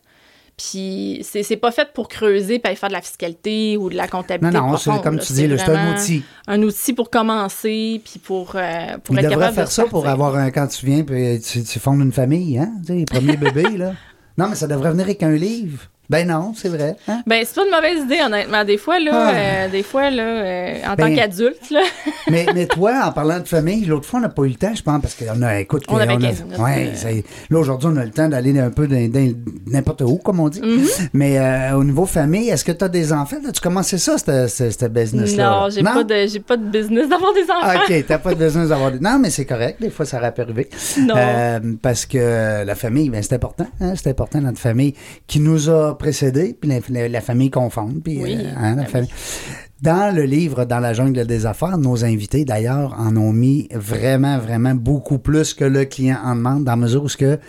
Puis 0.57 1.21
c'est 1.23 1.41
c'est 1.43 1.55
pas 1.55 1.71
fait 1.71 1.93
pour 1.93 2.09
creuser 2.09 2.59
puis 2.59 2.75
faire 2.75 2.89
de 2.89 2.93
la 2.93 3.01
fiscalité 3.01 3.77
ou 3.77 3.89
de 3.89 3.95
la 3.95 4.03
Non, 4.03 4.09
comptabilité. 4.09 4.57
non, 4.57 4.75
c'est 4.75 4.89
profonde, 4.89 5.03
comme 5.03 5.15
là. 5.15 5.23
tu 5.23 5.31
dis, 5.33 5.47
c'est 5.57 5.69
un 5.69 5.93
outil. 5.93 6.23
Un 6.47 6.61
outil 6.63 6.91
pour 6.93 7.09
commencer 7.09 8.01
puis 8.03 8.19
pour, 8.19 8.51
euh, 8.55 8.97
pour 9.03 9.15
Il 9.15 9.19
être 9.23 9.29
capable 9.29 9.55
faire 9.55 9.65
de 9.65 9.69
ça 9.69 9.85
pour 9.85 10.05
avoir 10.07 10.35
un, 10.35 10.51
quand 10.51 10.67
tu 10.67 10.85
viens, 10.85 11.03
puis 11.03 11.39
tu, 11.39 11.63
tu 11.63 11.79
fondes 11.79 12.01
une 12.01 12.11
famille, 12.11 12.57
hein? 12.57 12.73
Tu 12.81 12.87
sais, 12.87 12.93
les 12.99 13.05
premiers 13.05 13.37
bébés, 13.37 13.77
là. 13.77 13.93
Non, 14.37 14.47
mais 14.49 14.55
ça 14.55 14.67
devrait 14.67 14.91
venir 14.91 15.03
avec 15.05 15.21
un 15.23 15.31
livre. 15.31 15.83
Ben 16.09 16.27
non, 16.27 16.53
c'est 16.55 16.69
vrai. 16.69 16.95
Hein? 17.07 17.21
Ben, 17.27 17.43
c'est 17.45 17.53
pas 17.55 17.65
une 17.65 17.71
mauvaise 17.71 17.99
idée, 18.03 18.19
honnêtement. 18.25 18.65
Des 18.65 18.77
fois, 18.77 18.99
là, 18.99 19.11
Ah. 19.13 19.31
euh, 19.35 19.69
des 19.69 19.83
fois, 19.83 20.09
là, 20.09 20.23
euh, 20.23 20.73
en 20.87 20.95
Ben, 20.95 21.09
tant 21.09 21.15
qu'adulte, 21.15 21.69
là, 21.69 21.81
mais, 22.31 22.47
mais 22.55 22.65
toi, 22.65 23.03
en 23.05 23.11
parlant 23.11 23.39
de 23.39 23.47
famille, 23.47 23.85
l'autre 23.85 24.05
fois, 24.07 24.19
on 24.19 24.23
n'a 24.23 24.29
pas 24.29 24.41
eu 24.43 24.49
le 24.49 24.55
temps, 24.55 24.73
je 24.73 24.81
pense, 24.81 25.01
parce 25.01 25.13
qu'on 25.15 25.41
a, 25.43 25.59
écoute, 25.59 25.83
On 25.87 25.97
avait 25.97 26.13
a- 26.13 26.17
15 26.17 26.43
minutes, 26.43 26.59
ouais, 26.59 26.91
euh. 27.05 27.21
là, 27.51 27.59
aujourd'hui, 27.59 27.89
on 27.93 27.97
a 27.97 28.05
le 28.05 28.11
temps 28.11 28.27
d'aller 28.27 28.57
un 28.59 28.71
peu 28.71 28.87
n'importe 29.67 30.01
où, 30.01 30.17
comme 30.17 30.39
on 30.39 30.49
dit. 30.49 30.61
Mm-hmm. 30.61 31.09
Mais 31.13 31.37
euh, 31.37 31.75
au 31.77 31.83
niveau 31.83 32.05
famille, 32.05 32.49
est-ce 32.49 32.65
que 32.65 32.71
tu 32.71 32.83
as 32.83 32.89
des 32.89 33.13
enfants? 33.13 33.37
As-tu 33.47 33.61
commencé 33.61 33.97
ça, 33.97 34.17
ce 34.17 34.47
ce 34.47 34.85
business-là? 34.87 35.49
non, 35.49 35.69
j'ai 35.69 35.83
pas, 35.83 36.03
de, 36.03 36.27
j'ai 36.27 36.39
pas 36.39 36.57
de 36.57 36.65
business 36.65 37.07
d'avoir 37.07 37.33
des 37.33 37.43
enfants. 37.43 37.79
OK, 37.87 38.05
t'as 38.07 38.17
pas 38.17 38.31
de 38.33 38.39
besoin 38.39 38.65
d'avoir 38.65 38.91
des... 38.91 38.99
Non, 38.99 39.19
mais 39.19 39.29
c'est 39.29 39.45
correct. 39.45 39.79
Des 39.81 39.89
fois, 39.91 40.05
ça 40.05 40.17
aurait 40.17 40.33
pu 40.33 40.41
arriver. 40.41 40.69
Non. 40.99 41.13
Parce 41.81 42.05
que 42.05 42.63
la 42.65 42.75
famille, 42.75 43.09
ben, 43.09 43.21
c'est 43.21 43.35
important. 43.35 43.67
Hein? 43.79 43.93
C'est 43.95 44.09
important, 44.09 44.41
notre 44.41 44.59
famille 44.59 44.95
qui 45.27 45.39
nous 45.39 45.69
a 45.69 45.97
précédés, 45.99 46.57
puis 46.59 46.71
la, 46.89 47.21
famille 47.21 47.51
qu'on 47.51 47.69
fonde. 47.69 48.01
Puis, 48.03 48.21
Oui, 48.23 48.37
euh, 48.39 48.51
hein, 48.57 48.75
la 48.75 48.83
ben 48.83 48.87
famille. 48.87 49.09
Dans 49.81 50.13
le 50.13 50.23
livre 50.23 50.65
Dans 50.65 50.79
la 50.79 50.93
jungle 50.93 51.25
des 51.25 51.45
affaires, 51.45 51.77
nos 51.77 52.03
invités, 52.03 52.43
d'ailleurs, 52.43 52.95
en 52.99 53.15
ont 53.15 53.31
mis 53.31 53.69
vraiment, 53.71 54.39
vraiment 54.39 54.73
beaucoup 54.73 55.19
plus 55.19 55.53
que 55.53 55.63
le 55.63 55.85
client 55.85 56.17
en 56.23 56.35
demande, 56.35 56.63
dans 56.63 56.71
la 56.71 56.77
mesure 56.77 57.03
où 57.03 57.07
que 57.07 57.39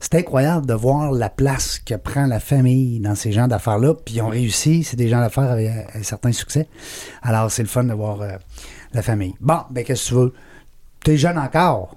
c'est 0.00 0.16
incroyable 0.16 0.66
de 0.66 0.74
voir 0.74 1.12
la 1.12 1.30
place 1.30 1.78
que 1.78 1.94
prend 1.94 2.26
la 2.26 2.38
famille 2.38 3.00
dans 3.00 3.14
ces 3.14 3.32
gens 3.32 3.48
d'affaires-là. 3.48 3.94
Puis 3.94 4.16
ils 4.16 4.22
ont 4.22 4.28
réussi. 4.28 4.84
C'est 4.84 4.96
des 4.96 5.08
gens 5.08 5.20
d'affaires 5.20 5.50
avec 5.50 5.70
un 5.94 6.02
certain 6.02 6.32
succès. 6.32 6.68
Alors, 7.22 7.50
c'est 7.50 7.62
le 7.62 7.68
fun 7.68 7.84
de 7.84 7.94
voir 7.94 8.20
euh, 8.20 8.32
la 8.92 9.02
famille. 9.02 9.34
Bon, 9.40 9.60
ben, 9.70 9.82
qu'est-ce 9.82 10.04
que 10.04 10.08
tu 10.08 10.14
veux? 10.14 10.34
T'es 11.02 11.16
jeune 11.16 11.38
encore. 11.38 11.96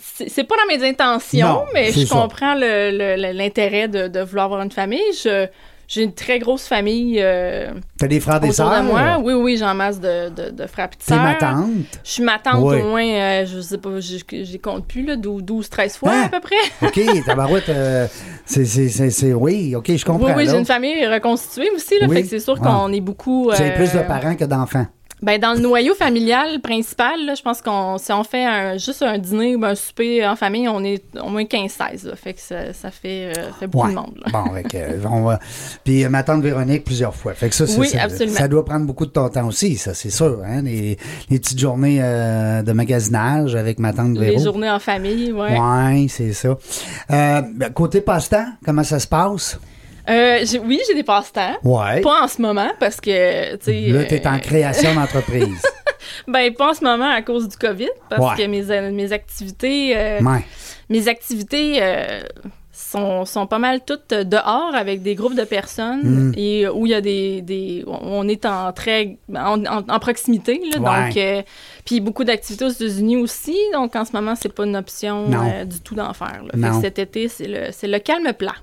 C'est 0.00 0.44
pas 0.44 0.54
dans 0.56 0.74
mes 0.76 0.86
intentions, 0.88 1.46
Non, 1.46 1.64
mais 1.74 1.92
je 1.92 2.04
ça. 2.06 2.14
comprends 2.14 2.54
l'intérêt 2.54 3.88
de, 3.88 4.08
de 4.08 4.20
vouloir 4.20 4.46
avoir 4.46 4.62
une 4.62 4.72
famille. 4.72 5.00
Je- 5.22 5.46
J'ai 5.92 6.04
une 6.04 6.14
très 6.14 6.38
grosse 6.38 6.68
famille 6.68 7.16
euh, 7.20 7.72
T'as 7.98 8.06
des 8.06 8.20
frères, 8.20 8.38
des 8.38 8.52
sœurs? 8.52 8.80
moi. 8.84 9.18
Oui, 9.20 9.32
oui, 9.34 9.56
j'en 9.56 9.74
masse 9.74 9.98
de, 9.98 10.28
de, 10.28 10.50
de 10.50 10.66
frères 10.68 10.86
et 10.92 11.04
T'es 11.04 11.16
ma 11.16 11.34
tante? 11.34 11.66
Je 12.04 12.10
suis 12.12 12.22
ma 12.22 12.38
tante 12.38 12.62
Oui. 12.62 12.80
au 12.80 12.84
moins, 12.90 13.02
euh, 13.04 13.44
je 13.44 13.60
sais 13.60 13.76
pas, 13.76 13.98
je 13.98 14.56
compte 14.58 14.86
plus, 14.86 15.04
là, 15.04 15.16
12, 15.16 15.68
13 15.68 15.96
fois 15.96 16.12
Hein? 16.12 16.22
à 16.26 16.28
peu 16.28 16.38
près. 16.38 16.54
OK, 16.86 17.24
tabarouette, 17.26 17.68
euh, 17.70 18.06
c'est, 18.44 19.32
oui, 19.32 19.74
OK, 19.74 19.90
je 19.96 20.04
comprends. 20.04 20.28
oui, 20.28 20.32
oui, 20.36 20.48
j'ai 20.48 20.58
une 20.58 20.64
famille 20.64 21.04
reconstituée 21.08 21.70
aussi, 21.74 21.98
là, 21.98 22.06
Oui. 22.08 22.14
fait 22.18 22.22
que 22.22 22.28
c'est 22.28 22.38
sûr 22.38 22.54
Ah. 22.62 22.64
qu'on 22.84 22.92
est 22.92 23.00
beaucoup... 23.00 23.50
C'est 23.54 23.72
euh, 23.72 23.74
plus 23.74 23.92
de 23.92 23.98
parents 24.06 24.36
que 24.36 24.44
d'enfants. 24.44 24.86
Ben, 25.22 25.38
dans 25.38 25.52
le 25.52 25.60
noyau 25.60 25.94
familial 25.94 26.60
principal, 26.62 27.26
là, 27.26 27.34
je 27.34 27.42
pense 27.42 27.60
qu'on 27.60 27.98
si 27.98 28.10
on 28.12 28.24
fait 28.24 28.44
un- 28.44 28.78
juste 28.78 29.02
un 29.02 29.18
dîner 29.18 29.54
ou 29.54 29.64
un 29.64 29.74
souper 29.74 30.26
en 30.26 30.34
famille, 30.34 30.66
on 30.68 30.82
est 30.82 31.02
au 31.22 31.28
moins 31.28 31.44
15-16. 31.44 32.06
là. 32.06 32.16
Fait 32.16 32.32
que 32.34 32.40
ça, 32.40 32.72
ça 32.72 32.90
fait, 32.90 33.32
euh, 33.36 33.50
fait 33.58 33.66
beaucoup 33.66 33.86
Ouais. 33.86 33.92
de 33.92 33.98
monde. 33.98 34.18
là. 34.24 34.30
Bon, 34.32 34.50
avec, 34.50 34.74
euh, 34.74 34.98
on 35.10 35.22
va... 35.24 35.38
Puis 35.84 36.04
euh, 36.04 36.08
ma 36.08 36.22
tante 36.22 36.42
Véronique 36.42 36.84
plusieurs 36.84 37.14
fois. 37.14 37.34
Fait 37.34 37.48
que 37.50 37.54
ça, 37.54 37.64
Oui, 37.78 37.88
ça, 37.88 38.48
doit 38.48 38.64
prendre 38.64 38.86
beaucoup 38.86 39.04
de 39.04 39.10
ton 39.10 39.28
temps 39.28 39.46
aussi, 39.46 39.76
ça, 39.76 39.92
c'est 39.92 40.10
sûr. 40.10 40.40
Hein? 40.44 40.62
Les, 40.62 40.96
les 41.28 41.38
petites 41.38 41.58
journées 41.58 41.98
euh, 42.02 42.62
de 42.62 42.72
magasinage 42.72 43.54
avec 43.54 43.78
ma 43.78 43.92
tante 43.92 44.16
Les 44.18 44.30
Véro. 44.30 44.42
journées 44.44 44.70
en 44.70 44.78
famille, 44.78 45.32
ouais. 45.32 45.58
Ouais, 45.58 46.06
c'est 46.08 46.32
ça. 46.32 46.48
Euh, 47.10 47.42
ben, 47.54 47.70
côté 47.74 48.00
passe-temps, 48.00 48.46
comment 48.64 48.84
ça 48.84 48.98
se 48.98 49.06
passe? 49.06 49.58
Euh, 50.10 50.44
oui, 50.64 50.80
j'ai 50.88 50.94
des 50.94 51.02
passe-temps. 51.04 51.56
Ouais. 51.62 52.00
Pas 52.00 52.24
en 52.24 52.28
ce 52.28 52.42
moment, 52.42 52.70
parce 52.80 53.00
que, 53.00 53.56
tu 53.56 53.64
sais... 53.64 53.80
Là, 53.92 54.04
t'es 54.04 54.26
en 54.26 54.34
euh, 54.34 54.38
création 54.38 54.94
d'entreprise. 54.94 55.62
Ben, 56.26 56.52
pas 56.54 56.70
en 56.70 56.74
ce 56.74 56.82
moment 56.82 57.08
à 57.10 57.22
cause 57.22 57.48
du 57.48 57.56
COVID, 57.56 57.88
parce 58.08 58.36
Ouais. 58.36 58.44
que 58.44 58.48
mes, 58.50 58.70
euh, 58.70 58.90
mes 58.90 59.12
activités... 59.12 59.92
euh, 59.96 60.20
ouais. 60.20 60.44
mes 60.88 61.08
activités 61.08 61.78
euh, 61.80 62.20
sont, 62.72 63.24
sont 63.26 63.46
pas 63.46 63.58
mal 63.58 63.80
toutes 63.86 64.10
dehors 64.14 64.72
avec 64.74 65.02
des 65.02 65.14
groupes 65.14 65.34
de 65.36 65.44
personnes 65.44 66.00
Mm. 66.02 66.32
et 66.36 66.68
où 66.68 66.86
il 66.86 66.92
y 66.92 66.94
a 66.94 67.00
des, 67.00 67.42
des 67.42 67.84
on 67.86 68.26
est 68.28 68.44
en 68.46 68.72
très 68.72 69.18
en, 69.34 69.64
en- 69.66 69.84
en 69.88 69.98
proximité 69.98 70.60
là, 70.72 70.80
Ouais. 70.80 71.06
donc 71.08 71.16
euh, 71.16 71.42
puis 71.84 72.00
beaucoup 72.00 72.24
d'activités 72.24 72.64
aux 72.64 72.68
États-Unis 72.70 73.16
aussi 73.18 73.56
donc 73.72 73.94
en 73.94 74.04
ce 74.04 74.12
moment 74.12 74.34
c'est 74.34 74.52
pas 74.52 74.64
une 74.64 74.76
option 74.76 75.26
euh, 75.32 75.64
du 75.64 75.80
tout 75.80 75.94
d'en 75.94 76.12
faire 76.14 76.42
là. 76.44 76.52
Fait 76.70 76.74
que 76.76 76.80
cet 76.82 76.98
été 76.98 77.28
c'est 77.28 77.46
le 77.46 77.66
c'est 77.72 77.88
le 77.88 77.98
calme 77.98 78.32
plat 78.32 78.54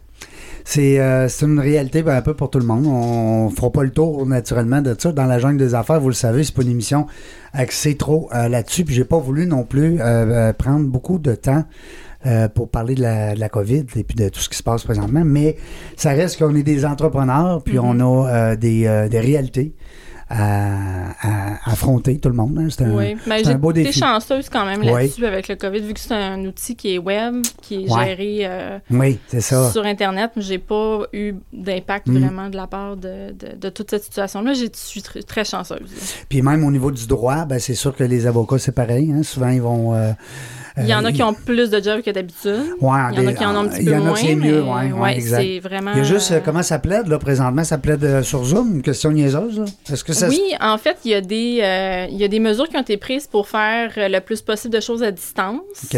C'est 0.70 1.00
euh, 1.00 1.30
c'est 1.30 1.46
une 1.46 1.62
réalité 1.62 2.04
ben, 2.04 2.18
un 2.18 2.22
peu 2.22 2.34
pour 2.34 2.50
tout 2.50 2.60
le 2.60 2.66
monde. 2.66 2.86
On 2.88 3.50
fera 3.50 3.72
pas 3.72 3.84
le 3.84 3.90
tour 3.90 4.26
naturellement 4.26 4.82
de 4.82 4.94
ça. 5.00 5.14
Dans 5.14 5.24
la 5.24 5.40
jungle 5.40 5.58
des 5.58 5.76
affaires, 5.76 6.02
vous 6.02 6.10
le 6.10 6.14
savez, 6.14 6.44
c'est 6.44 6.54
pas 6.54 6.62
une 6.62 6.72
émission 6.72 7.08
axée 7.54 7.96
trop 7.96 8.28
euh, 8.36 8.50
là-dessus. 8.50 8.84
Puis 8.84 8.94
j'ai 8.94 9.06
pas 9.06 9.18
voulu 9.18 9.48
non 9.48 9.64
plus 9.64 10.02
euh, 10.02 10.04
euh, 10.04 10.52
prendre 10.52 10.86
beaucoup 10.86 11.20
de 11.20 11.36
temps 11.36 11.64
euh, 12.26 12.50
pour 12.50 12.68
parler 12.70 12.96
de 12.96 13.02
la, 13.02 13.34
de 13.34 13.40
la 13.40 13.48
COVID 13.48 13.86
et 13.96 14.04
puis 14.04 14.16
de 14.16 14.28
tout 14.28 14.42
ce 14.42 14.50
qui 14.50 14.58
se 14.58 14.64
passe 14.64 14.84
présentement, 14.84 15.24
mais 15.24 15.56
ça 15.96 16.10
reste 16.10 16.38
qu'on 16.38 16.54
est 16.56 16.64
des 16.64 16.84
entrepreneurs, 16.84 17.62
puis 17.64 17.80
on 17.80 18.00
a 18.02 18.28
euh, 18.28 18.56
des, 18.58 18.88
euh, 18.88 19.08
des 19.08 19.22
réalités 19.22 19.74
à, 20.30 21.12
à 21.22 21.72
affronter, 21.72 22.18
tout 22.20 22.30
le 22.30 22.36
monde. 22.36 22.58
hein. 22.60 22.68
C'est 22.70 22.84
un, 22.84 22.92
Oui, 22.94 23.16
mais 23.28 23.40
c'est 23.44 23.48
un 23.48 23.52
j'ai 23.52 23.58
beau 23.58 23.72
été 23.72 23.84
défi. 23.84 24.00
chanceuse 24.00 24.50
quand 24.50 24.66
même 24.66 24.82
Oui. 24.82 24.88
là-dessus 24.88 25.26
avec 25.26 25.48
le 25.48 25.56
COVID, 25.56 25.80
vu 25.80 25.94
que 25.94 26.00
c'est 26.00 26.14
un 26.14 26.44
outil 26.46 26.76
qui 26.76 26.94
est 26.96 26.98
web, 26.98 27.42
qui 27.62 27.86
est 27.86 27.92
Ouais. 27.92 28.06
géré 28.06 28.40
euh, 28.44 28.80
Oui, 28.92 29.20
c'est 29.28 29.42
ça. 29.42 29.72
sur 29.72 29.86
Internet. 29.86 30.32
J'ai 30.38 30.58
pas 30.60 31.02
eu 31.14 31.34
d'impact 31.54 32.08
Mm. 32.08 32.18
vraiment 32.20 32.50
de 32.50 32.56
la 32.58 32.68
part 32.68 32.98
de, 32.98 33.32
de, 33.32 33.56
de 33.60 33.70
toute 33.70 33.90
cette 33.90 34.04
situation-là. 34.04 34.54
Je 34.54 34.66
suis 34.74 35.02
tr- 35.02 35.24
très 35.24 35.46
chanceuse. 35.46 35.90
Puis 36.30 36.42
même 36.42 36.64
au 36.66 36.72
niveau 36.72 36.92
du 36.92 37.08
droit, 37.08 37.46
ben, 37.46 37.60
c'est 37.60 37.76
sûr 37.76 37.96
que 37.96 38.04
les 38.04 38.28
avocats, 38.28 38.60
c'est 38.60 38.72
pareil. 38.74 39.12
hein. 39.12 39.24
Souvent, 39.24 39.50
ils 39.50 39.62
vont... 39.62 39.94
euh, 39.94 40.12
Il 40.80 40.88
y 40.88 40.94
en 40.94 41.04
a 41.06 41.12
qui 41.12 41.24
ont 41.24 41.34
plus 41.34 41.70
de 41.70 41.82
jobs 41.82 42.02
que 42.02 42.12
d'habitude. 42.12 42.64
Ouais, 42.82 43.00
Il 43.14 43.22
y 43.22 43.26
en 43.26 43.28
a 43.28 43.34
qui 43.34 43.46
en 43.46 43.56
ont 43.56 43.60
un 43.60 43.68
petit 43.68 43.82
il 43.82 43.84
y 43.84 43.86
peu 43.86 43.94
en 43.96 43.98
a 43.98 44.00
moins. 44.02 44.14
que 44.14 44.20
c'est 44.20 44.36
mieux, 44.36 44.64
mais, 44.64 44.72
ouais, 44.72 44.92
ouais, 44.92 45.16
exact. 45.16 45.42
c'est 45.42 45.60
vraiment. 45.60 45.92
Il 45.94 45.98
y 45.98 46.02
a 46.02 46.04
juste, 46.04 46.32
euh, 46.32 46.40
comment 46.44 46.64
ça 46.64 46.80
plaide, 46.80 47.08
là, 47.08 47.18
présentement? 47.20 47.64
Ça 47.64 47.78
plaide 47.78 48.04
euh, 48.04 48.24
sur 48.24 48.44
Zoom, 48.44 48.76
une 48.76 48.82
question 48.82 49.12
niaiseuse, 49.12 49.60
là? 49.60 49.66
Est-ce 49.92 50.04
que 50.04 50.14
ça 50.14 50.28
Oui, 50.30 50.42
en 50.62 50.78
fait, 50.78 50.98
il 51.06 51.12
y, 51.12 51.14
a 51.16 51.22
des, 51.22 51.60
euh, 51.62 52.06
il 52.12 52.18
y 52.18 52.24
a 52.24 52.28
des 52.28 52.40
mesures 52.40 52.68
qui 52.70 52.78
ont 52.78 52.82
été 52.82 52.98
prises 52.98 53.28
pour 53.28 53.48
faire 53.48 53.92
le 53.96 54.20
plus 54.20 54.42
possible 54.42 54.74
de 54.74 54.80
choses 54.80 55.04
à 55.04 55.12
distance. 55.12 55.62
OK. 55.86 55.98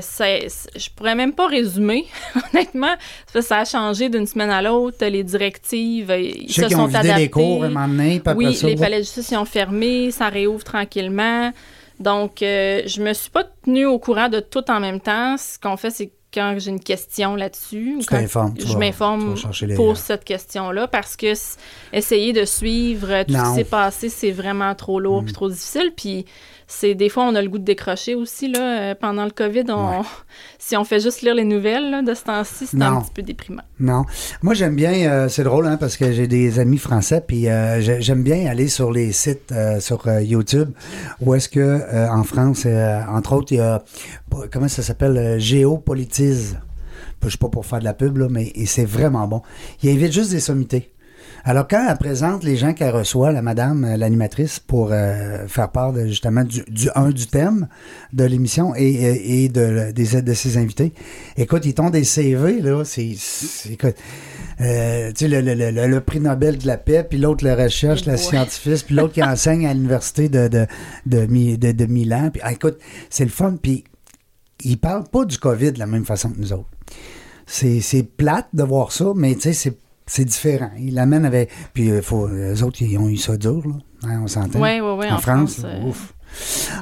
C'est- 0.00 0.46
je 0.76 0.88
pourrais 0.94 1.14
même 1.14 1.32
pas 1.32 1.46
résumer, 1.46 2.04
honnêtement. 2.52 2.94
Ça, 3.32 3.42
ça 3.42 3.58
a 3.58 3.64
changé 3.64 4.08
d'une 4.08 4.26
semaine 4.26 4.50
à 4.50 4.62
l'autre. 4.62 5.04
Les 5.06 5.22
directives, 5.24 6.12
ils 6.18 6.46
Je 6.48 6.52
sais 6.54 6.62
se 6.64 6.68
sont 6.70 6.80
ont 6.82 6.86
vidé 6.86 6.98
adaptés. 6.98 7.20
les 7.22 7.30
cours 7.30 7.62
à 7.64 7.66
un 7.66 7.70
moment 7.70 7.88
donné, 7.88 8.22
Oui, 8.34 8.54
ça, 8.54 8.66
les 8.66 8.76
palais 8.76 8.98
de 8.98 9.02
justice 9.02 9.30
ils 9.30 9.36
ont 9.36 9.44
fermé, 9.44 10.10
ça 10.10 10.28
réouvre 10.28 10.64
tranquillement. 10.64 11.52
Donc, 11.98 12.42
euh, 12.42 12.82
je 12.86 13.02
me 13.02 13.12
suis 13.12 13.30
pas 13.30 13.44
tenue 13.44 13.86
au 13.86 13.98
courant 13.98 14.28
de 14.28 14.40
tout 14.40 14.70
en 14.70 14.80
même 14.80 15.00
temps. 15.00 15.36
Ce 15.36 15.58
qu'on 15.58 15.76
fait, 15.76 15.90
c'est 15.90 16.12
quand 16.36 16.54
j'ai 16.58 16.70
une 16.70 16.80
question 16.80 17.34
là-dessus, 17.34 17.96
Tu 18.00 18.06
quand 18.06 18.52
tu 18.54 18.66
je 18.66 18.76
m'informe 18.76 19.34
les- 19.62 19.74
pour 19.74 19.96
cette 19.96 20.22
question-là, 20.24 20.86
parce 20.86 21.16
que 21.16 21.32
essayer 21.92 22.32
de 22.32 22.44
suivre 22.44 23.08
euh, 23.10 23.24
tout 23.24 23.32
ce 23.32 23.38
Non. 23.38 23.44
Mm. 23.44 23.48
qui 23.50 23.54
s'est 23.56 23.64
passé, 23.64 24.08
c'est 24.08 24.30
vraiment 24.32 24.74
trop 24.74 25.00
lourd 25.00 25.24
puis 25.24 25.32
trop 25.32 25.48
difficile. 25.48 25.92
Puis 25.96 26.26
c'est 26.68 26.94
des 26.94 27.08
fois, 27.08 27.24
on 27.24 27.34
a 27.36 27.42
le 27.42 27.48
goût 27.48 27.58
de 27.58 27.64
décrocher 27.64 28.14
aussi. 28.16 28.48
Là, 28.50 28.60
euh, 28.90 28.94
pendant 29.00 29.24
le 29.24 29.30
COVID, 29.30 29.64
on, 29.68 29.98
Ouais. 30.00 30.04
si 30.58 30.76
on 30.76 30.84
fait 30.84 30.98
juste 31.00 31.22
lire 31.22 31.34
les 31.34 31.44
nouvelles 31.44 31.90
là, 31.90 32.02
de 32.02 32.12
ce 32.12 32.24
temps-ci, 32.24 32.66
c'est 32.66 32.82
un 32.82 33.00
petit 33.00 33.12
peu 33.14 33.22
déprimant. 33.22 33.62
Non. 33.78 34.04
Moi, 34.42 34.54
j'aime 34.54 34.74
bien, 34.74 34.92
euh, 35.10 35.28
c'est 35.28 35.44
drôle, 35.44 35.66
hein, 35.66 35.76
parce 35.78 35.96
que 35.96 36.12
j'ai 36.12 36.26
des 36.26 36.58
amis 36.58 36.78
français, 36.78 37.22
puis 37.26 37.48
euh, 37.48 37.80
j'ai- 37.80 38.02
j'aime 38.02 38.22
bien 38.22 38.46
aller 38.50 38.68
sur 38.68 38.90
les 38.92 39.12
sites 39.12 39.52
euh, 39.52 39.78
sur 39.80 40.06
euh, 40.08 40.20
YouTube, 40.22 40.70
où 41.20 41.34
est-ce 41.34 41.48
que, 41.48 41.60
euh, 41.60 42.08
en 42.10 42.24
France, 42.24 42.64
euh, 42.66 43.00
entre 43.08 43.34
autres, 43.34 43.52
il 43.52 43.58
y 43.58 43.60
a, 43.60 43.82
comment 44.52 44.68
ça 44.68 44.82
s'appelle, 44.82 45.16
euh, 45.16 45.38
Géopolitise. 45.38 46.58
Je 47.22 47.28
suis 47.30 47.38
pas 47.38 47.48
pour 47.48 47.66
faire 47.66 47.80
de 47.80 47.84
la 47.84 47.94
pub, 47.94 48.16
là, 48.18 48.28
mais 48.30 48.52
c'est 48.66 48.84
vraiment 48.84 49.26
bon. 49.26 49.42
Il 49.82 49.90
invite 49.90 50.12
juste 50.12 50.30
des 50.30 50.38
sommités. 50.40 50.92
Alors, 51.44 51.66
quand 51.68 51.84
elle 51.88 51.96
présente 51.96 52.42
les 52.44 52.56
gens 52.56 52.72
qu'elle 52.72 52.94
reçoit, 52.94 53.30
la 53.32 53.42
madame, 53.42 53.84
euh, 53.84 53.96
l'animatrice, 53.96 54.58
pour 54.60 54.90
euh, 54.92 55.46
faire 55.48 55.70
part 55.70 55.92
de, 55.92 56.06
justement 56.06 56.44
du, 56.44 56.62
du 56.68 56.88
un 56.94 57.10
du 57.10 57.26
thème 57.26 57.68
de 58.12 58.24
l'émission 58.24 58.74
et, 58.76 58.84
et, 58.84 59.44
et 59.44 59.48
de, 59.48 59.90
des, 59.92 60.22
de 60.22 60.34
ses 60.34 60.56
invités, 60.56 60.92
écoute, 61.36 61.64
ils 61.66 61.74
t'ont 61.74 61.90
des 61.90 62.04
CV, 62.04 62.60
là, 62.60 62.84
c'est, 62.84 63.14
écoute, 63.70 63.94
euh, 64.60 65.08
tu 65.12 65.24
sais, 65.24 65.28
le, 65.28 65.40
le, 65.40 65.54
le, 65.54 65.70
le- 65.70 65.86
le 65.86 66.00
prix 66.00 66.20
Nobel 66.20 66.58
de 66.58 66.66
la 66.66 66.76
paix, 66.78 67.04
puis 67.08 67.18
l'autre 67.18 67.44
le 67.44 67.54
recherche, 67.54 68.06
la 68.06 68.12
ouais. 68.12 68.18
scientifique, 68.18 68.84
puis 68.86 68.94
l'autre 68.94 69.14
qui 69.14 69.22
enseigne 69.22 69.66
à 69.66 69.74
l'université 69.74 70.28
de, 70.28 70.48
de, 70.48 70.66
de, 71.06 71.26
Mi- 71.26 71.58
de, 71.58 71.72
de 71.72 71.86
Milan. 71.86 72.30
Puis, 72.32 72.40
ah, 72.44 72.52
écoute, 72.52 72.78
c'est 73.10 73.24
le 73.24 73.30
fun, 73.30 73.56
puis 73.60 73.84
ils 74.64 74.78
parlent 74.78 75.08
pas 75.08 75.24
du 75.24 75.38
COVID 75.38 75.72
de 75.72 75.78
la 75.78 75.86
même 75.86 76.04
façon 76.04 76.30
que 76.30 76.38
nous 76.38 76.52
autres. 76.52 76.68
C'est, 77.46 78.02
plate 78.16 78.48
de 78.52 78.64
voir 78.64 78.92
ça, 78.92 79.12
mais 79.14 79.34
tu 79.34 79.42
sais, 79.42 79.52
c'est, 79.52 79.78
c'est 80.06 80.24
différent. 80.24 80.70
Ils 80.78 80.94
l'amènent 80.94 81.24
avec. 81.24 81.50
Puis, 81.72 81.90
euh, 81.90 82.02
faut, 82.02 82.28
les 82.28 82.62
autres, 82.62 82.82
ils 82.82 82.98
ont 82.98 83.08
eu 83.08 83.16
ça 83.16 83.36
dur, 83.36 83.62
là. 83.64 83.74
Hein, 84.08 84.20
on 84.24 84.26
s'entend. 84.26 84.60
Oui, 84.60 84.80
oui, 84.80 84.94
oui. 84.98 85.06
en, 85.10 85.18
France, 85.18 85.62
euh, 85.64 85.84
ouf. 85.84 86.12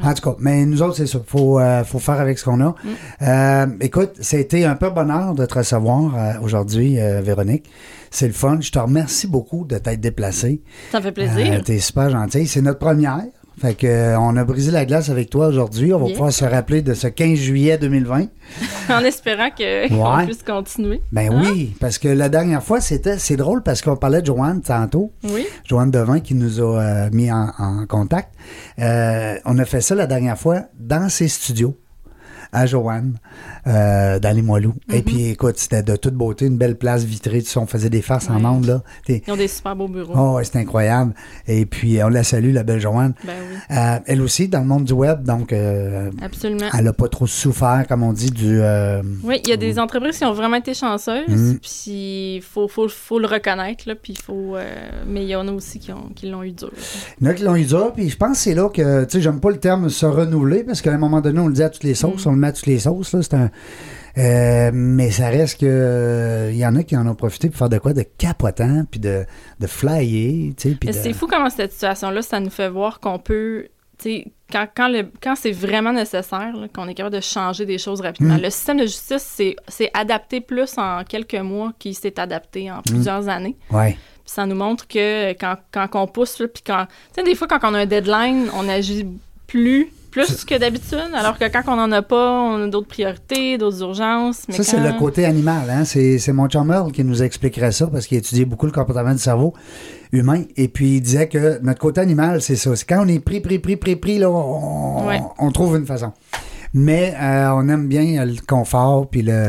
En 0.03 0.15
tout 0.15 0.31
cas, 0.31 0.37
mais 0.41 0.65
nous 0.65 0.83
autres, 0.83 0.97
c'est 0.97 1.07
ça. 1.07 1.21
Faut, 1.27 1.61
euh, 1.61 1.85
faut 1.85 1.99
faire 1.99 2.19
avec 2.19 2.39
ce 2.39 2.45
qu'on 2.45 2.61
a. 2.61 2.75
Mm. 3.21 3.77
Écoute, 3.83 4.13
été 4.33 4.65
un 4.65 4.75
peu 4.75 4.91
bonheur 4.91 5.35
de 5.35 5.45
te 5.45 5.55
recevoir 5.55 6.43
aujourd'hui, 6.43 6.97
Véronique. 6.97 7.71
C'est 8.11 8.27
le 8.27 8.33
fun. 8.33 8.59
Je 8.61 8.71
te 8.71 8.79
remercie 8.79 9.27
beaucoup 9.27 9.65
de 9.65 9.77
t'être 9.77 10.01
déplacée. 10.01 10.63
Ça 10.91 10.99
me 10.99 11.05
fait 11.05 11.13
plaisir. 11.13 11.63
T'es 11.63 11.79
super 11.79 12.11
gentille. 12.11 12.47
C'est 12.47 12.63
notre 12.63 12.79
première. 12.79 13.25
Fait 13.61 13.75
que, 13.75 13.87
euh, 13.87 14.19
on 14.19 14.37
a 14.37 14.45
brisé 14.45 14.71
la 14.73 14.85
glace 14.85 15.11
avec 15.11 15.31
toi 15.31 15.47
aujourd'hui. 15.47 15.93
On 15.95 15.99
va 15.99 16.07
Yeah. 16.07 16.15
pouvoir 16.15 16.33
se 16.33 16.45
rappeler 16.45 16.83
de 16.83 16.93
ce 16.95 17.07
15 17.07 17.39
juillet 17.39 17.79
2020. 17.79 18.27
en 18.91 18.99
espérant 19.01 19.51
que- 19.51 19.89
qu'on 19.89 20.17
Ouais. 20.19 20.25
puisse 20.27 20.43
continuer. 20.43 21.01
Ben 21.13 21.33
Hein? 21.33 21.43
oui, 21.53 21.75
parce 21.81 21.99
que 21.99 22.09
la 22.09 22.29
dernière 22.29 22.63
fois, 22.63 22.81
c'était 22.81 23.19
c'est 23.19 23.37
drôle 23.37 23.63
parce 23.63 23.81
qu'on 23.81 23.97
parlait 23.97 24.21
de 24.21 24.27
Joanne 24.27 24.61
tantôt. 24.61 25.13
Oui. 25.23 25.47
Joanne 25.65 25.91
Devin 25.91 26.21
qui 26.21 26.35
nous 26.35 26.61
a 26.61 26.81
euh, 26.83 27.09
mis 27.13 27.31
en, 27.31 27.51
en 27.59 27.87
contact. 27.87 28.35
Euh, 28.81 29.37
on 29.45 29.59
a 29.59 29.65
fait 29.65 29.81
ça 29.81 29.95
la 29.95 30.07
dernière 30.07 30.39
fois 30.39 30.63
dans 30.79 31.09
ses 31.09 31.29
studios 31.29 31.77
à 32.55 32.67
Joanne, 32.67 33.19
euh, 33.67 34.19
dans 34.19 34.35
les 34.35 34.43
Moilous. 34.43 34.75
Et 34.93 35.03
puis, 35.03 35.27
écoute, 35.31 35.59
c'était 35.59 35.83
de 35.83 35.97
toute 35.97 36.15
beauté, 36.15 36.47
une 36.47 36.57
belle 36.57 36.77
place 36.77 37.05
vitrée. 37.05 37.43
Tu 37.43 37.51
sais, 37.51 37.59
on 37.59 37.67
faisait 37.67 37.91
des 37.91 38.03
farces 38.03 38.31
en 38.31 38.45
ondes, 38.45 38.67
là. 38.67 38.83
Ils 39.09 39.21
ont 39.31 39.37
des 39.37 39.49
super 39.49 39.75
beaux 39.77 39.89
bureaux. 39.89 40.15
Oh, 40.17 40.41
c'était 40.43 40.61
incroyable. 40.61 41.15
Et 41.47 41.67
puis, 41.67 42.03
on 42.03 42.09
la 42.09 42.23
salue, 42.23 42.53
la 42.55 42.63
belle 42.63 42.81
Joanne. 42.81 43.15
Ben 43.25 43.33
oui, 43.51 43.57
Euh, 43.77 43.99
elle 44.07 44.23
aussi, 44.23 44.49
dans 44.49 44.61
le 44.61 44.67
monde 44.67 44.85
du 44.85 44.93
web, 44.93 45.25
donc, 45.25 45.53
euh, 45.53 46.11
absolument. 46.23 46.67
elle 46.77 46.85
n'a 46.85 46.93
pas 46.93 47.09
trop 47.09 47.27
souffert, 47.27 47.85
comme 47.89 48.03
on 48.03 48.13
dit, 48.13 48.31
du... 48.31 48.61
euh, 48.61 49.03
Oui, 49.25 49.41
il 49.45 49.51
y 49.51 49.53
a 49.53 49.57
des 49.57 49.79
entreprises 49.79 50.19
qui 50.19 50.25
ont 50.25 50.33
vraiment 50.33 50.57
été 50.57 50.75
chanceuses, 50.75 51.25
Mm. 51.29 51.59
puis 51.61 52.37
il 52.37 52.43
faut, 52.43 52.69
faut, 52.69 52.89
faut 52.89 53.19
le 53.19 53.27
reconnaître, 53.27 53.85
là, 53.89 53.95
puis 54.01 54.15
faut... 54.15 54.57
mais 55.07 55.23
il 55.25 55.29
y 55.29 55.37
en 55.37 55.49
a 55.49 55.53
aussi 55.53 55.79
qui, 55.79 55.93
ont, 55.93 56.11
qui 56.15 56.29
l'ont 56.29 56.43
eu 56.43 56.53
dur. 56.53 56.71
Il 57.21 57.25
y 57.27 57.29
en 57.29 57.33
a 57.33 57.35
qui 57.35 57.43
l'ont 57.43 57.57
eu 57.57 57.65
dur, 57.65 57.93
puis 57.95 58.09
je 58.09 58.17
pense 58.17 58.33
que 58.39 58.43
c'est 58.45 58.55
là 58.55 58.69
que, 58.69 59.05
tu 59.05 59.11
sais, 59.13 59.21
j'aime 59.23 59.41
pas 59.41 59.51
le 59.51 59.59
terme 59.59 59.89
se 59.89 60.07
renouveler, 60.07 60.63
parce 60.65 60.83
qu'à 60.83 60.93
un 60.93 60.99
moment 60.99 61.21
donné, 61.21 61.41
on 61.41 61.49
le 61.49 61.55
dit 61.55 61.63
à 61.63 61.71
toutes 61.71 61.85
les 61.85 61.95
sauces, 61.95 62.27
Mm. 62.27 62.31
on 62.31 62.43
toutes 62.53 62.67
les 62.67 62.79
sauces, 62.81 63.13
là, 63.13 63.23
c'est 63.23 63.35
un... 63.35 63.51
euh, 64.19 64.71
mais 64.73 65.11
ça 65.11 65.29
reste 65.29 65.61
que 65.61 65.67
euh, 65.67 66.51
il 66.53 66.59
y 66.59 66.67
en 66.67 66.77
a 66.77 66.83
qui 66.83 66.97
en 66.97 67.07
ont 67.07 67.15
profité 67.15 67.49
pour 67.49 67.59
faire 67.59 67.69
de 67.69 67.79
quoi 67.79 67.93
de 67.93 68.03
capotant 68.19 68.85
puis 68.91 69.01
de, 69.01 69.25
de 69.61 69.67
flyer 69.67 70.53
tu 70.57 70.71
sais 70.71 70.75
puis 70.77 70.89
Mais 70.89 70.93
de- 70.93 70.99
c'est 71.03 71.13
fou 71.13 71.27
comment 71.27 71.51
cette 71.51 71.73
situation-là, 71.73 72.23
ça 72.23 72.41
nous 72.41 72.51
fait 72.51 72.69
voir 72.69 73.01
qu'on 73.01 73.19
peut... 73.19 73.67
tu 73.99 74.25
Quand, 74.53 74.67
quand, 74.77 74.89
le- 74.89 75.11
quand 75.23 75.35
c'est 75.35 75.51
vraiment 75.53 75.93
nécessaire, 75.93 76.53
là, 76.57 76.69
qu'on 76.73 76.87
est 76.87 76.95
capable 76.95 77.17
de 77.17 77.21
changer 77.21 77.67
des 77.67 77.79
choses 77.79 78.01
rapidement. 78.01 78.37
Mm. 78.37 78.43
Le 78.43 78.51
système 78.51 78.77
de 78.79 78.83
justice 78.87 79.27
c'est 79.37 79.57
c'est 79.69 79.91
adapté 79.95 80.41
plus 80.41 80.77
en 80.79 81.03
quelques 81.05 81.35
mois 81.35 81.73
qu'il 81.79 81.95
s'est 81.95 82.19
adapté 82.21 82.71
Mm. 82.71 82.75
en 82.75 82.83
plusieurs 82.83 83.29
années. 83.29 83.57
ouais 83.73 83.93
Puis 84.25 84.33
ça 84.33 84.47
nous 84.47 84.55
montre 84.57 84.87
que 84.87 85.33
quand, 85.33 85.57
quand 85.73 85.89
on 85.95 86.07
pousse, 86.07 86.39
là, 86.39 86.47
puis 86.49 86.63
quand. 86.67 86.87
Tu 86.87 86.95
sais, 87.17 87.23
des 87.25 87.35
fois, 87.35 87.47
quand 87.49 87.59
on 87.63 87.75
a 87.75 87.81
un 87.81 87.87
deadline, 87.87 88.49
on 88.55 88.69
agit 88.69 89.07
plus, 89.47 89.89
plus 90.15 90.45
que 90.45 90.57
d'habitude, 90.59 91.11
alors 91.13 91.37
que 91.39 91.45
quand 91.53 91.63
on 91.67 91.77
n'en 91.77 91.91
a 91.93 92.01
pas, 92.03 92.41
on 92.41 92.63
a 92.65 92.67
d'autres 92.69 92.87
priorités, 92.89 93.59
d'autres 93.59 93.83
urgences. 93.83 94.43
Mais 94.49 94.55
ça 94.55 94.63
c'est 94.63 94.79
le 94.81 94.99
côté 94.99 95.25
animal 95.27 95.69
hein 95.69 95.85
c'est 95.85 96.19
c'est 96.19 96.33
mon 96.33 96.49
chum 96.49 96.71
Earl 96.71 96.93
qui 96.93 97.05
nous 97.05 97.23
expliquerait 97.23 97.73
ça 97.73 97.87
parce 97.89 98.07
qu'il 98.07 98.17
étudiait 98.19 98.45
beaucoup 98.45 98.67
le 98.67 98.73
comportement 98.73 99.13
du 99.13 99.19
cerveau 99.19 99.53
humain 100.13 100.43
et 100.57 100.69
puis 100.69 100.97
il 100.97 101.01
disait 101.01 101.29
que 101.29 101.59
notre 101.63 101.81
côté 101.81 102.01
animal 102.01 102.41
c'est 102.41 102.57
ça 102.57 102.75
c'est 102.77 102.87
quand 102.89 103.05
on 103.05 103.09
est 103.09 103.19
pris 103.19 103.41
pris 103.41 103.59
pris 103.59 103.77
pris 103.77 103.97
pris 103.97 104.19
là 104.19 104.31
on, 104.31 105.07
Ouais. 105.09 105.21
on 105.39 105.51
trouve 105.51 105.77
une 105.77 105.87
façon 105.87 106.13
mais 106.75 107.15
euh, 107.21 107.51
on 107.55 107.69
aime 107.69 107.87
bien 107.89 108.25
le 108.25 108.35
confort 108.47 109.09
puis 109.09 109.23
le 109.23 109.47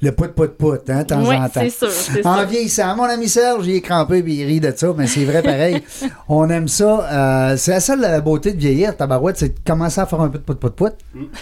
le 0.00 0.10
pout 0.10 0.32
pout 0.34 0.56
pout 0.56 0.90
hein, 0.90 1.02
de 1.02 1.06
temps 1.06 1.24
Oui, 1.24 1.36
en 1.36 1.48
temps 1.48 1.60
c'est 1.62 1.70
sûr. 1.70 2.26
En 2.26 2.38
sûr. 2.38 2.46
vieillissant, 2.48 2.96
mon 2.96 3.04
ami 3.04 3.28
Serge, 3.28 3.66
il 3.68 3.76
est 3.76 3.80
crampé 3.80 4.20
puis 4.22 4.34
il 4.34 4.44
rit 4.44 4.58
de 4.58 4.72
ça, 4.74 4.92
mais 4.96 5.06
c'est 5.06 5.24
vrai 5.24 5.42
pareil. 5.42 5.80
On 6.28 6.50
aime 6.50 6.66
ça. 6.66 7.52
euh, 7.52 7.56
c'est 7.56 7.70
la 7.70 7.78
seule 7.78 8.20
beauté 8.22 8.52
de 8.52 8.58
vieillir, 8.58 8.96
tabarouette, 8.96 9.36
c'est 9.38 9.50
de 9.50 9.54
commencer 9.64 10.00
à 10.00 10.06
faire 10.06 10.20
un 10.20 10.28
peu 10.28 10.38
de 10.38 10.42
pout 10.42 10.58
pout 10.58 10.74
pout. 10.74 10.92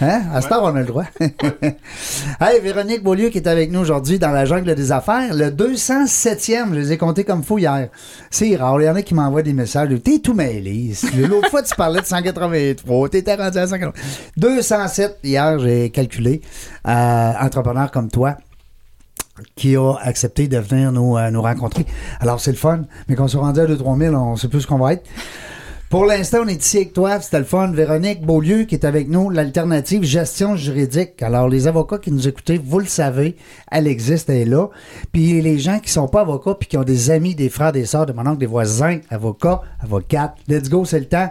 Hein? 0.02 0.22
À 0.34 0.42
cette 0.42 0.52
heure, 0.52 0.62
on 0.64 0.76
a 0.76 0.80
le 0.80 0.84
droit. 0.84 1.04
hey, 2.40 2.60
Véronique 2.62 3.02
Beaulieu 3.02 3.30
qui 3.30 3.38
est 3.38 3.48
avec 3.48 3.70
nous 3.70 3.80
aujourd'hui 3.80 4.18
dans 4.18 4.30
la 4.30 4.44
jungle 4.44 4.74
des 4.74 4.92
affaires. 4.92 5.32
Le 5.32 5.48
207e, 5.50 6.68
je 6.70 6.74
les 6.74 6.92
ai 6.92 6.98
comptés 6.98 7.24
comme 7.24 7.42
fou 7.42 7.58
hier. 7.58 7.88
C'est 8.30 8.54
rare. 8.56 8.80
Il 8.82 8.84
y 8.84 8.90
en 8.90 8.96
a 8.96 9.02
qui 9.02 9.14
m'envoient 9.14 9.42
des 9.42 9.54
messages. 9.54 9.88
T'es 10.04 10.18
tout 10.18 10.34
mêlé. 10.34 10.92
L'autre 11.16 11.48
fois, 11.48 11.62
tu 11.62 11.74
parlais 11.74 12.00
de 12.02 12.06
183. 12.06 13.08
T'étais 13.08 13.36
rendu 13.36 13.56
à 13.56 13.66
180. 13.66 13.92
207 14.36 15.19
hier, 15.22 15.58
j'ai 15.58 15.90
calculé. 15.90 16.40
Euh, 16.86 17.32
entrepreneur 17.40 17.90
comme 17.90 18.08
toi 18.08 18.36
qui 19.56 19.76
a 19.76 19.94
accepté 20.02 20.48
de 20.48 20.58
venir 20.58 20.92
nous, 20.92 21.16
euh, 21.16 21.30
nous 21.30 21.42
rencontrer. 21.42 21.86
Alors, 22.20 22.40
c'est 22.40 22.50
le 22.50 22.56
fun, 22.56 22.82
mais 23.08 23.16
qu'on 23.16 23.28
soit 23.28 23.40
rendu 23.40 23.60
à 23.60 23.66
2-3 23.66 23.98
000, 23.98 24.14
on 24.14 24.36
sait 24.36 24.48
plus 24.48 24.62
ce 24.62 24.66
qu'on 24.66 24.78
va 24.78 24.94
être. 24.94 25.08
Pour 25.90 26.04
l'instant, 26.04 26.42
on 26.44 26.46
est 26.46 26.64
ici 26.64 26.76
avec 26.76 26.92
toi. 26.92 27.20
C'était 27.20 27.40
le 27.40 27.44
fun. 27.44 27.72
Véronique 27.72 28.24
Beaulieu 28.24 28.62
qui 28.62 28.76
est 28.76 28.84
avec 28.84 29.08
nous, 29.08 29.28
l'alternative 29.28 30.04
gestion 30.04 30.54
juridique. 30.54 31.20
Alors, 31.20 31.48
les 31.48 31.66
avocats 31.66 31.98
qui 31.98 32.12
nous 32.12 32.28
écoutez, 32.28 32.60
vous 32.64 32.78
le 32.78 32.86
savez, 32.86 33.36
elle 33.72 33.88
existe, 33.88 34.30
elle 34.30 34.36
est 34.36 34.44
là. 34.44 34.68
Puis 35.10 35.42
les 35.42 35.58
gens 35.58 35.80
qui 35.80 35.90
sont 35.90 36.06
pas 36.06 36.20
avocats 36.20 36.54
puis 36.54 36.68
qui 36.68 36.76
ont 36.76 36.84
des 36.84 37.10
amis, 37.10 37.34
des 37.34 37.48
frères, 37.48 37.72
des 37.72 37.86
sœurs, 37.86 38.06
de 38.06 38.12
mon 38.12 38.24
oncle, 38.24 38.38
des 38.38 38.46
voisins, 38.46 39.00
avocats, 39.10 39.62
avocates, 39.80 40.36
let's 40.46 40.68
go, 40.68 40.84
c'est 40.84 41.00
le 41.00 41.06
temps. 41.06 41.28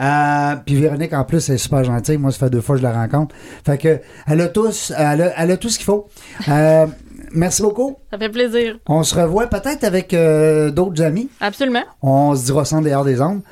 Euh, 0.00 0.56
puis 0.64 0.76
Véronique, 0.76 1.12
en 1.12 1.24
plus, 1.24 1.48
elle 1.48 1.56
est 1.56 1.58
super 1.58 1.84
gentille. 1.84 2.16
Moi, 2.16 2.32
ça 2.32 2.38
fait 2.38 2.50
deux 2.50 2.60
fois 2.60 2.76
que 2.76 2.82
je 2.82 2.86
la 2.86 2.92
rencontre. 2.92 3.34
Fait 3.64 3.78
que, 3.78 4.00
elle 4.26 4.40
a, 4.40 4.48
tous, 4.48 4.92
elle 4.96 5.22
a, 5.22 5.32
elle 5.36 5.50
a 5.50 5.56
tout 5.56 5.68
ce 5.68 5.78
qu'il 5.78 5.84
faut. 5.86 6.08
Euh, 6.48 6.86
merci 7.32 7.62
beaucoup. 7.62 7.96
Ça 8.10 8.18
fait 8.18 8.28
plaisir. 8.28 8.78
On 8.88 9.02
se 9.02 9.14
revoit 9.14 9.46
peut-être 9.46 9.84
avec 9.84 10.14
euh, 10.14 10.70
d'autres 10.70 11.02
amis. 11.02 11.28
Absolument. 11.40 11.84
On 12.02 12.34
se 12.34 12.46
dira 12.46 12.64
sans 12.64 12.82
dehors 12.82 13.04
des 13.04 13.20
ondes. 13.20 13.42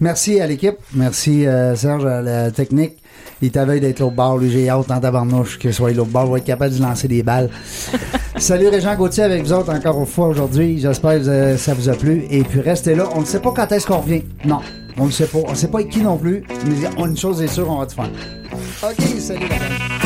Merci 0.00 0.40
à 0.40 0.46
l'équipe. 0.46 0.76
Merci, 0.94 1.46
euh, 1.46 1.74
Serge, 1.74 2.04
à 2.04 2.20
la 2.20 2.50
technique. 2.50 2.96
Il 3.42 3.50
t'avait 3.50 3.80
d'être 3.80 4.00
l'autre 4.00 4.14
bord. 4.14 4.38
Lui, 4.38 4.50
j'ai 4.50 4.68
hâte 4.68 4.90
en 4.90 5.00
tabarnouche 5.00 5.58
que 5.58 5.72
soit 5.72 5.92
l'autre 5.92 6.10
bord. 6.10 6.26
va 6.26 6.38
être 6.38 6.44
capable 6.44 6.74
de 6.74 6.82
lancer 6.82 7.08
des 7.08 7.22
balles. 7.22 7.50
Salut 8.36 8.68
Régent 8.68 8.94
Gauthier 8.94 9.22
avec 9.22 9.42
vous 9.42 9.52
autres 9.52 9.72
encore 9.72 9.98
une 9.98 10.06
fois 10.06 10.28
aujourd'hui. 10.28 10.78
J'espère 10.78 11.22
que 11.22 11.56
ça 11.56 11.74
vous 11.74 11.88
a 11.88 11.94
plu. 11.94 12.26
Et 12.30 12.42
puis 12.42 12.60
restez 12.60 12.94
là. 12.94 13.08
On 13.14 13.20
ne 13.20 13.26
sait 13.26 13.40
pas 13.40 13.52
quand 13.54 13.72
est-ce 13.72 13.86
qu'on 13.86 14.00
revient. 14.00 14.22
Non, 14.44 14.60
on 14.98 15.06
ne 15.06 15.10
sait 15.10 15.26
pas. 15.26 15.38
On 15.46 15.52
ne 15.52 15.56
sait 15.56 15.68
pas 15.68 15.78
avec 15.78 15.90
qui 15.90 16.02
non 16.02 16.18
plus. 16.18 16.44
Mais 16.66 17.04
une 17.04 17.16
chose 17.16 17.42
est 17.42 17.48
sûre, 17.48 17.70
on 17.70 17.78
va 17.78 17.86
te 17.86 17.94
faire. 17.94 18.10
OK, 18.82 19.20
salut. 19.20 20.05